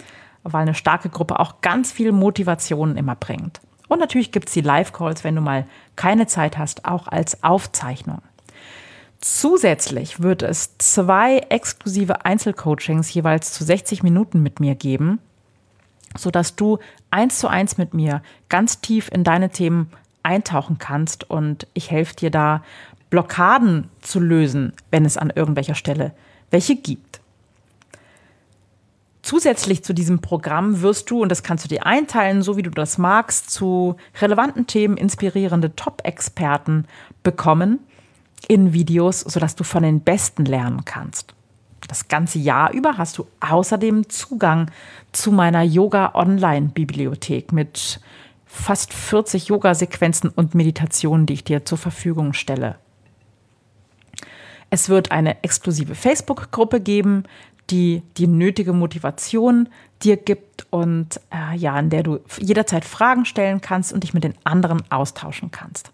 weil 0.43 0.61
eine 0.61 0.75
starke 0.75 1.09
Gruppe 1.09 1.39
auch 1.39 1.61
ganz 1.61 1.91
viel 1.91 2.11
Motivation 2.11 2.97
immer 2.97 3.15
bringt. 3.15 3.61
Und 3.87 3.99
natürlich 3.99 4.31
gibt 4.31 4.47
es 4.47 4.53
die 4.53 4.61
Live-Calls, 4.61 5.23
wenn 5.23 5.35
du 5.35 5.41
mal 5.41 5.65
keine 5.95 6.27
Zeit 6.27 6.57
hast, 6.57 6.85
auch 6.85 7.07
als 7.07 7.43
Aufzeichnung. 7.43 8.21
Zusätzlich 9.23 10.21
wird 10.21 10.43
es 10.43 10.77
zwei 10.79 11.37
exklusive 11.47 12.25
Einzelcoachings 12.25 13.13
jeweils 13.13 13.53
zu 13.53 13.63
60 13.63 14.03
Minuten 14.03 14.43
mit 14.43 14.59
mir 14.59 14.75
geben, 14.75 15.19
sodass 16.17 16.57
du 16.57 16.79
eins 17.09 17.39
zu 17.39 17.47
eins 17.47 17.77
mit 17.77 17.93
mir 17.93 18.21
ganz 18.49 18.81
tief 18.81 19.09
in 19.13 19.23
deine 19.23 19.49
Themen 19.49 19.89
eintauchen 20.23 20.77
kannst 20.77 21.29
und 21.29 21.67
ich 21.73 21.89
helfe 21.89 22.17
dir 22.17 22.31
da, 22.31 22.63
Blockaden 23.09 23.89
zu 24.01 24.19
lösen, 24.19 24.73
wenn 24.91 25.05
es 25.05 25.15
an 25.15 25.31
irgendwelcher 25.33 25.75
Stelle 25.75 26.11
welche 26.51 26.75
gibt. 26.75 27.21
Zusätzlich 29.21 29.85
zu 29.85 29.93
diesem 29.93 30.19
Programm 30.19 30.81
wirst 30.81 31.09
du, 31.09 31.21
und 31.21 31.29
das 31.29 31.43
kannst 31.43 31.63
du 31.63 31.69
dir 31.69 31.85
einteilen, 31.85 32.41
so 32.41 32.57
wie 32.57 32.63
du 32.63 32.71
das 32.71 32.97
magst, 32.97 33.49
zu 33.51 33.95
relevanten 34.19 34.67
Themen 34.67 34.97
inspirierende 34.97 35.73
Top-Experten 35.77 36.87
bekommen 37.23 37.79
in 38.47 38.73
Videos, 38.73 39.21
sodass 39.21 39.55
du 39.55 39.63
von 39.63 39.83
den 39.83 40.01
Besten 40.01 40.45
lernen 40.45 40.85
kannst. 40.85 41.33
Das 41.87 42.07
ganze 42.07 42.39
Jahr 42.39 42.71
über 42.71 42.97
hast 42.97 43.17
du 43.17 43.27
außerdem 43.39 44.09
Zugang 44.09 44.71
zu 45.11 45.31
meiner 45.31 45.63
Yoga-Online-Bibliothek 45.63 47.51
mit 47.51 47.99
fast 48.45 48.93
40 48.93 49.47
Yoga-Sequenzen 49.47 50.29
und 50.29 50.55
Meditationen, 50.55 51.25
die 51.25 51.33
ich 51.33 51.43
dir 51.43 51.65
zur 51.65 51.77
Verfügung 51.77 52.33
stelle. 52.33 52.77
Es 54.69 54.89
wird 54.89 55.11
eine 55.11 55.43
exklusive 55.43 55.93
Facebook-Gruppe 55.93 56.79
geben, 56.79 57.23
die 57.69 58.03
die 58.17 58.27
nötige 58.27 58.73
Motivation 58.73 59.69
dir 60.03 60.17
gibt 60.17 60.65
und 60.69 61.19
äh, 61.31 61.55
ja, 61.55 61.79
in 61.79 61.89
der 61.89 62.03
du 62.03 62.19
jederzeit 62.39 62.85
Fragen 62.85 63.25
stellen 63.25 63.61
kannst 63.61 63.93
und 63.93 64.03
dich 64.03 64.13
mit 64.13 64.23
den 64.23 64.35
anderen 64.43 64.83
austauschen 64.91 65.51
kannst. 65.51 65.91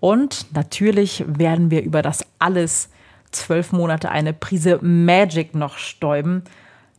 Und 0.00 0.46
natürlich 0.54 1.24
werden 1.26 1.70
wir 1.70 1.82
über 1.82 2.02
das 2.02 2.24
alles 2.38 2.88
zwölf 3.30 3.72
Monate 3.72 4.10
eine 4.10 4.32
Prise 4.32 4.78
Magic 4.82 5.54
noch 5.54 5.78
stäuben, 5.78 6.42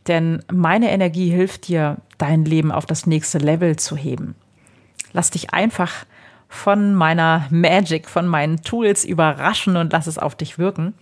denn 0.07 0.43
meine 0.51 0.91
Energie 0.91 1.29
hilft 1.29 1.67
dir, 1.67 1.97
dein 2.17 2.45
Leben 2.45 2.71
auf 2.71 2.85
das 2.85 3.05
nächste 3.05 3.39
Level 3.39 3.75
zu 3.75 3.97
heben. 3.97 4.35
Lass 5.13 5.31
dich 5.31 5.53
einfach 5.53 6.05
von 6.47 6.93
meiner 6.93 7.47
Magic, 7.49 8.09
von 8.09 8.27
meinen 8.27 8.61
Tools 8.61 9.05
überraschen 9.05 9.77
und 9.77 9.91
lass 9.93 10.07
es 10.07 10.17
auf 10.17 10.35
dich 10.35 10.57
wirken. 10.57 10.93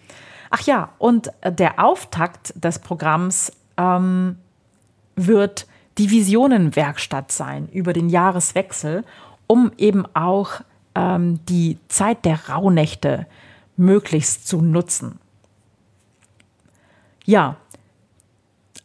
Ach 0.50 0.62
ja, 0.62 0.90
und 0.98 1.32
der 1.44 1.84
Auftakt 1.84 2.54
des 2.56 2.80
Programms 2.80 3.52
ähm, 3.78 4.38
wird 5.16 5.68
die 5.98 6.12
Visionenwerkstatt 6.12 7.32
sein 7.32 7.68
über 7.70 7.94
den 7.94 8.10
Jahreswechsel, 8.10 9.04
um 9.48 9.72
eben 9.78 10.06
auch 10.16 10.62
ähm, 10.96 11.40
die 11.48 11.78
Zeit 11.88 12.26
der 12.26 12.50
Rauhnächte 12.50 13.28
möglichst 13.78 14.48
zu 14.48 14.62
nutzen. 14.62 15.20
Ja, 17.26 17.58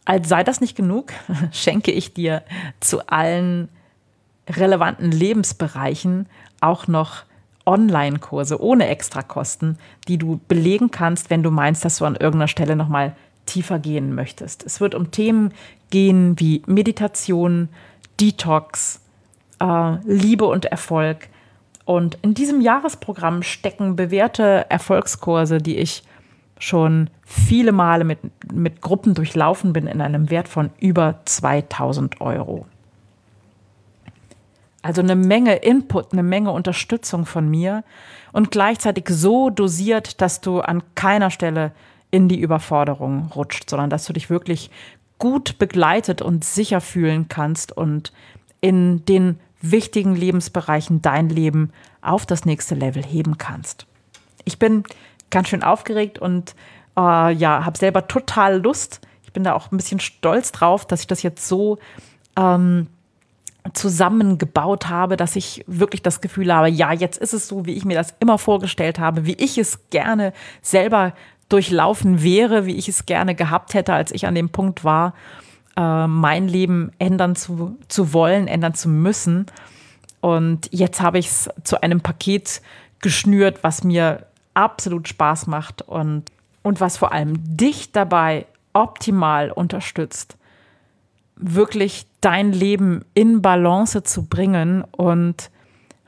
als 0.04 0.28
sei 0.28 0.44
das 0.44 0.60
nicht 0.60 0.76
genug, 0.76 1.12
schenke 1.52 1.90
ich 1.90 2.14
dir 2.14 2.42
zu 2.80 3.06
allen 3.06 3.68
relevanten 4.48 5.10
Lebensbereichen 5.10 6.26
auch 6.60 6.86
noch 6.86 7.24
Online-Kurse 7.66 8.60
ohne 8.60 8.88
Extrakosten, 8.88 9.78
die 10.06 10.18
du 10.18 10.40
belegen 10.48 10.90
kannst, 10.90 11.30
wenn 11.30 11.42
du 11.42 11.50
meinst, 11.50 11.84
dass 11.84 11.98
du 11.98 12.04
an 12.04 12.14
irgendeiner 12.14 12.48
Stelle 12.48 12.76
nochmal 12.76 13.16
tiefer 13.46 13.78
gehen 13.78 14.14
möchtest. 14.14 14.64
Es 14.64 14.80
wird 14.80 14.94
um 14.94 15.10
Themen 15.10 15.52
gehen 15.90 16.38
wie 16.38 16.62
Meditation, 16.66 17.68
Detox, 18.20 19.00
äh, 19.60 19.96
Liebe 20.04 20.46
und 20.46 20.66
Erfolg. 20.66 21.28
Und 21.84 22.18
in 22.22 22.34
diesem 22.34 22.60
Jahresprogramm 22.60 23.42
stecken 23.42 23.96
bewährte 23.96 24.66
Erfolgskurse, 24.70 25.58
die 25.58 25.76
ich 25.76 26.02
schon 26.58 27.10
viele 27.24 27.72
Male 27.72 28.04
mit, 28.04 28.18
mit 28.52 28.80
Gruppen 28.80 29.14
durchlaufen 29.14 29.72
bin, 29.72 29.86
in 29.86 30.00
einem 30.00 30.30
Wert 30.30 30.48
von 30.48 30.70
über 30.80 31.20
2000 31.24 32.20
Euro. 32.20 32.66
Also 34.80 35.00
eine 35.00 35.16
Menge 35.16 35.56
Input, 35.56 36.12
eine 36.12 36.22
Menge 36.22 36.52
Unterstützung 36.52 37.26
von 37.26 37.48
mir 37.48 37.84
und 38.32 38.50
gleichzeitig 38.50 39.08
so 39.08 39.50
dosiert, 39.50 40.20
dass 40.20 40.40
du 40.40 40.60
an 40.60 40.82
keiner 40.94 41.30
Stelle 41.30 41.72
in 42.10 42.28
die 42.28 42.38
Überforderung 42.38 43.30
rutscht, 43.34 43.68
sondern 43.68 43.90
dass 43.90 44.04
du 44.04 44.12
dich 44.12 44.30
wirklich 44.30 44.70
gut 45.18 45.58
begleitet 45.58 46.20
und 46.22 46.44
sicher 46.44 46.80
fühlen 46.80 47.28
kannst 47.28 47.76
und 47.76 48.12
in 48.60 49.04
den 49.06 49.38
wichtigen 49.70 50.14
Lebensbereichen 50.14 51.02
dein 51.02 51.28
Leben 51.28 51.72
auf 52.02 52.26
das 52.26 52.44
nächste 52.44 52.74
Level 52.74 53.02
heben 53.02 53.38
kannst. 53.38 53.86
Ich 54.44 54.58
bin 54.58 54.84
ganz 55.30 55.48
schön 55.48 55.62
aufgeregt 55.62 56.18
und 56.18 56.54
äh, 56.96 57.32
ja, 57.32 57.64
habe 57.64 57.78
selber 57.78 58.06
total 58.06 58.60
Lust. 58.60 59.00
Ich 59.22 59.32
bin 59.32 59.44
da 59.44 59.54
auch 59.54 59.72
ein 59.72 59.76
bisschen 59.76 60.00
stolz 60.00 60.52
drauf, 60.52 60.86
dass 60.86 61.00
ich 61.00 61.06
das 61.06 61.22
jetzt 61.22 61.48
so 61.48 61.78
ähm, 62.36 62.88
zusammengebaut 63.72 64.88
habe, 64.88 65.16
dass 65.16 65.36
ich 65.36 65.64
wirklich 65.66 66.02
das 66.02 66.20
Gefühl 66.20 66.52
habe, 66.52 66.68
ja, 66.68 66.92
jetzt 66.92 67.18
ist 67.18 67.32
es 67.32 67.48
so, 67.48 67.64
wie 67.64 67.72
ich 67.72 67.84
mir 67.84 67.96
das 67.96 68.14
immer 68.20 68.38
vorgestellt 68.38 68.98
habe, 68.98 69.24
wie 69.24 69.34
ich 69.34 69.56
es 69.56 69.88
gerne 69.90 70.32
selber 70.60 71.14
durchlaufen 71.48 72.22
wäre, 72.22 72.66
wie 72.66 72.74
ich 72.76 72.88
es 72.88 73.06
gerne 73.06 73.34
gehabt 73.34 73.74
hätte, 73.74 73.94
als 73.94 74.12
ich 74.12 74.26
an 74.26 74.34
dem 74.34 74.50
Punkt 74.50 74.84
war, 74.84 75.14
äh, 75.76 76.06
mein 76.06 76.48
Leben 76.48 76.92
ändern 76.98 77.36
zu, 77.36 77.76
zu 77.88 78.12
wollen, 78.12 78.46
ändern 78.46 78.74
zu 78.74 78.88
müssen. 78.88 79.46
Und 80.20 80.68
jetzt 80.72 81.00
habe 81.00 81.18
ich 81.18 81.28
es 81.28 81.50
zu 81.64 81.82
einem 81.82 82.00
Paket 82.00 82.62
geschnürt, 83.00 83.62
was 83.62 83.84
mir 83.84 84.26
absolut 84.54 85.08
Spaß 85.08 85.46
macht 85.46 85.82
und, 85.82 86.24
und 86.62 86.80
was 86.80 86.96
vor 86.96 87.12
allem 87.12 87.34
dich 87.56 87.92
dabei 87.92 88.46
optimal 88.72 89.50
unterstützt, 89.50 90.36
wirklich 91.36 92.06
dein 92.20 92.52
Leben 92.52 93.04
in 93.14 93.42
Balance 93.42 94.02
zu 94.04 94.24
bringen 94.24 94.82
und 94.92 95.50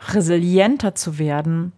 resilienter 0.09 0.95
zu 0.95 1.19
werden 1.19 1.73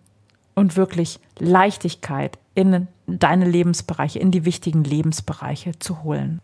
und 0.54 0.76
wirklich 0.76 1.20
Leichtigkeit 1.38 2.38
in 2.54 2.88
deine 3.06 3.48
Lebensbereiche, 3.48 4.18
in 4.18 4.30
die 4.30 4.44
wichtigen 4.44 4.84
Lebensbereiche 4.84 5.78
zu 5.78 6.02
holen. 6.02 6.40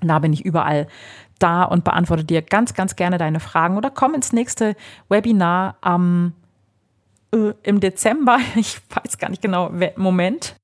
Da 0.00 0.18
bin 0.18 0.32
ich 0.32 0.46
überall 0.46 0.86
da 1.38 1.64
und 1.64 1.84
beantworte 1.84 2.24
dir 2.24 2.40
ganz, 2.40 2.72
ganz 2.72 2.96
gerne 2.96 3.18
deine 3.18 3.40
Fragen 3.40 3.76
oder 3.76 3.90
komm 3.90 4.14
ins 4.14 4.32
nächste 4.32 4.74
Webinar 5.10 5.76
am, 5.82 6.32
äh, 7.32 7.52
im 7.62 7.80
Dezember. 7.80 8.38
Ich 8.56 8.78
weiß 8.90 9.18
gar 9.18 9.30
nicht 9.30 9.42
genau, 9.42 9.72
Moment 9.96 10.56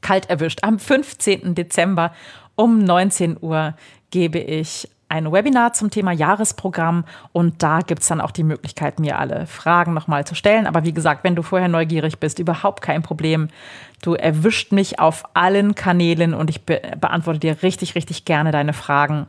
kalt 0.00 0.28
erwischt. 0.30 0.60
Am 0.62 0.78
15. 0.78 1.54
Dezember 1.54 2.12
um 2.54 2.78
19 2.78 3.38
Uhr 3.40 3.74
gebe 4.10 4.38
ich 4.38 4.88
ein 5.08 5.30
Webinar 5.30 5.72
zum 5.72 5.90
Thema 5.90 6.12
Jahresprogramm 6.12 7.04
und 7.32 7.62
da 7.62 7.80
gibt 7.80 8.02
es 8.02 8.08
dann 8.08 8.20
auch 8.20 8.30
die 8.30 8.42
Möglichkeit, 8.42 8.98
mir 8.98 9.18
alle 9.18 9.46
Fragen 9.46 9.94
nochmal 9.94 10.26
zu 10.26 10.34
stellen. 10.34 10.66
Aber 10.66 10.84
wie 10.84 10.92
gesagt, 10.92 11.24
wenn 11.24 11.36
du 11.36 11.42
vorher 11.42 11.68
neugierig 11.68 12.18
bist, 12.18 12.38
überhaupt 12.38 12.82
kein 12.82 13.02
Problem. 13.02 13.48
Du 14.02 14.14
erwischt 14.14 14.72
mich 14.72 14.98
auf 14.98 15.24
allen 15.34 15.74
Kanälen 15.74 16.34
und 16.34 16.50
ich 16.50 16.64
be 16.64 16.80
beantworte 17.00 17.40
dir 17.40 17.62
richtig, 17.62 17.94
richtig 17.94 18.24
gerne 18.24 18.50
deine 18.50 18.72
Fragen. 18.72 19.26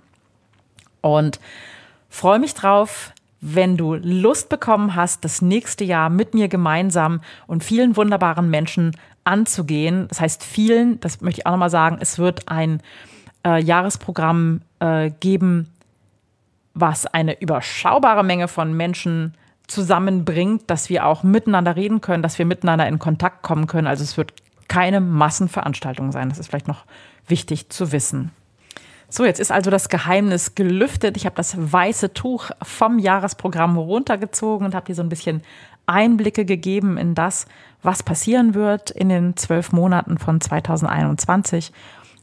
Und 1.01 1.39
freue 2.09 2.39
mich 2.39 2.53
drauf, 2.53 3.11
wenn 3.47 3.77
du 3.77 3.93
Lust 3.93 4.49
bekommen 4.49 4.95
hast, 4.95 5.23
das 5.23 5.41
nächste 5.41 5.83
Jahr 5.83 6.09
mit 6.09 6.33
mir 6.33 6.47
gemeinsam 6.47 7.21
und 7.45 7.63
vielen 7.63 7.95
wunderbaren 7.95 8.49
Menschen 8.49 8.97
anzugehen. 9.23 10.07
Das 10.07 10.19
heißt, 10.19 10.43
vielen, 10.43 10.99
das 10.99 11.21
möchte 11.21 11.41
ich 11.41 11.45
auch 11.45 11.51
nochmal 11.51 11.69
sagen, 11.69 11.97
es 11.99 12.17
wird 12.17 12.49
ein 12.49 12.81
äh, 13.45 13.61
Jahresprogramm 13.61 14.61
äh, 14.79 15.11
geben, 15.19 15.71
was 16.73 17.05
eine 17.05 17.39
überschaubare 17.39 18.23
Menge 18.23 18.47
von 18.47 18.75
Menschen 18.75 19.35
zusammenbringt, 19.67 20.63
dass 20.67 20.89
wir 20.89 21.05
auch 21.05 21.21
miteinander 21.21 21.75
reden 21.75 22.01
können, 22.01 22.23
dass 22.23 22.39
wir 22.39 22.45
miteinander 22.45 22.87
in 22.87 22.97
Kontakt 22.97 23.43
kommen 23.43 23.67
können. 23.67 23.87
Also 23.87 24.03
es 24.03 24.17
wird 24.17 24.33
keine 24.67 25.01
Massenveranstaltung 25.01 26.11
sein. 26.11 26.29
Das 26.29 26.39
ist 26.39 26.47
vielleicht 26.47 26.67
noch 26.67 26.85
wichtig 27.27 27.69
zu 27.69 27.91
wissen. 27.91 28.31
So, 29.17 29.23
jetzt 29.23 29.39
ist 29.39 29.49
also 29.49 29.71
das 29.71 29.87
Geheimnis 29.87 30.55
gelüftet. 30.55 31.15
Ich 31.15 31.25
habe 31.25 31.37
das 31.37 31.55
weiße 31.57 32.11
Tuch 32.13 32.51
vom 32.61 32.99
Jahresprogramm 32.99 33.77
runtergezogen 33.77 34.67
und 34.67 34.75
habe 34.75 34.87
dir 34.87 34.95
so 34.95 35.03
ein 35.03 35.07
bisschen 35.07 35.41
Einblicke 35.85 36.43
gegeben 36.43 36.97
in 36.97 37.15
das, 37.15 37.45
was 37.81 38.03
passieren 38.03 38.55
wird 38.55 38.91
in 38.91 39.07
den 39.07 39.37
zwölf 39.37 39.71
Monaten 39.71 40.17
von 40.17 40.41
2021. 40.41 41.71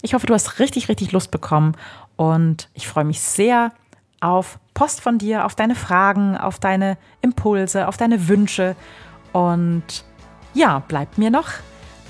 Ich 0.02 0.12
hoffe, 0.12 0.26
du 0.26 0.34
hast 0.34 0.58
richtig, 0.58 0.90
richtig 0.90 1.12
Lust 1.12 1.30
bekommen 1.30 1.78
und 2.16 2.68
ich 2.74 2.86
freue 2.86 3.04
mich 3.04 3.22
sehr, 3.22 3.72
auf 4.20 4.58
Post 4.74 5.00
von 5.00 5.16
dir, 5.16 5.46
auf 5.46 5.54
deine 5.54 5.74
Fragen, 5.74 6.36
auf 6.36 6.58
deine 6.58 6.98
Impulse, 7.22 7.88
auf 7.88 7.96
deine 7.96 8.28
Wünsche. 8.28 8.76
Und 9.32 10.04
ja, 10.52 10.80
bleibt 10.80 11.16
mir 11.16 11.30
noch, 11.30 11.48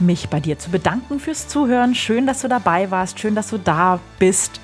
mich 0.00 0.28
bei 0.28 0.40
dir 0.40 0.58
zu 0.58 0.70
bedanken 0.70 1.20
fürs 1.20 1.46
Zuhören. 1.46 1.94
Schön, 1.94 2.26
dass 2.26 2.40
du 2.40 2.48
dabei 2.48 2.90
warst, 2.90 3.20
schön, 3.20 3.36
dass 3.36 3.50
du 3.50 3.58
da 3.58 4.00
bist 4.18 4.60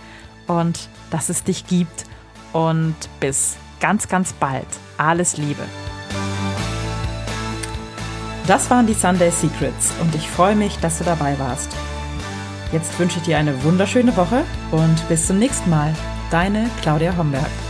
und 0.49 0.89
dass 1.11 1.29
es 1.29 1.45
dich 1.45 1.67
gibt. 1.67 2.05
Und 2.53 2.97
bis 3.21 3.57
ganz, 3.79 4.09
ganz 4.09 4.33
bald. 4.33 4.67
Alles 4.97 5.37
Liebe. 5.37 5.63
Das 8.47 8.71
waren 8.71 8.87
die 8.87 8.95
Sunday 8.95 9.31
Secrets 9.31 9.93
und 10.01 10.15
ich 10.15 10.29
freue 10.29 10.57
mich, 10.57 10.79
dass 10.79 10.99
du 10.99 11.05
dabei 11.05 11.39
warst. 11.39 11.71
Jetzt 12.73 12.99
wünsche 12.99 13.19
ich 13.19 13.25
dir 13.25 13.39
eine 13.39 13.63
wunderschöne 13.63 14.17
Woche 14.17 14.45
und 14.71 15.09
bis 15.09 15.27
zum 15.27 15.39
nächsten 15.39 15.71
Mal. 15.71 15.95
Deine 16.31 16.71
Claudia 16.83 17.17
Homberg. 17.17 17.68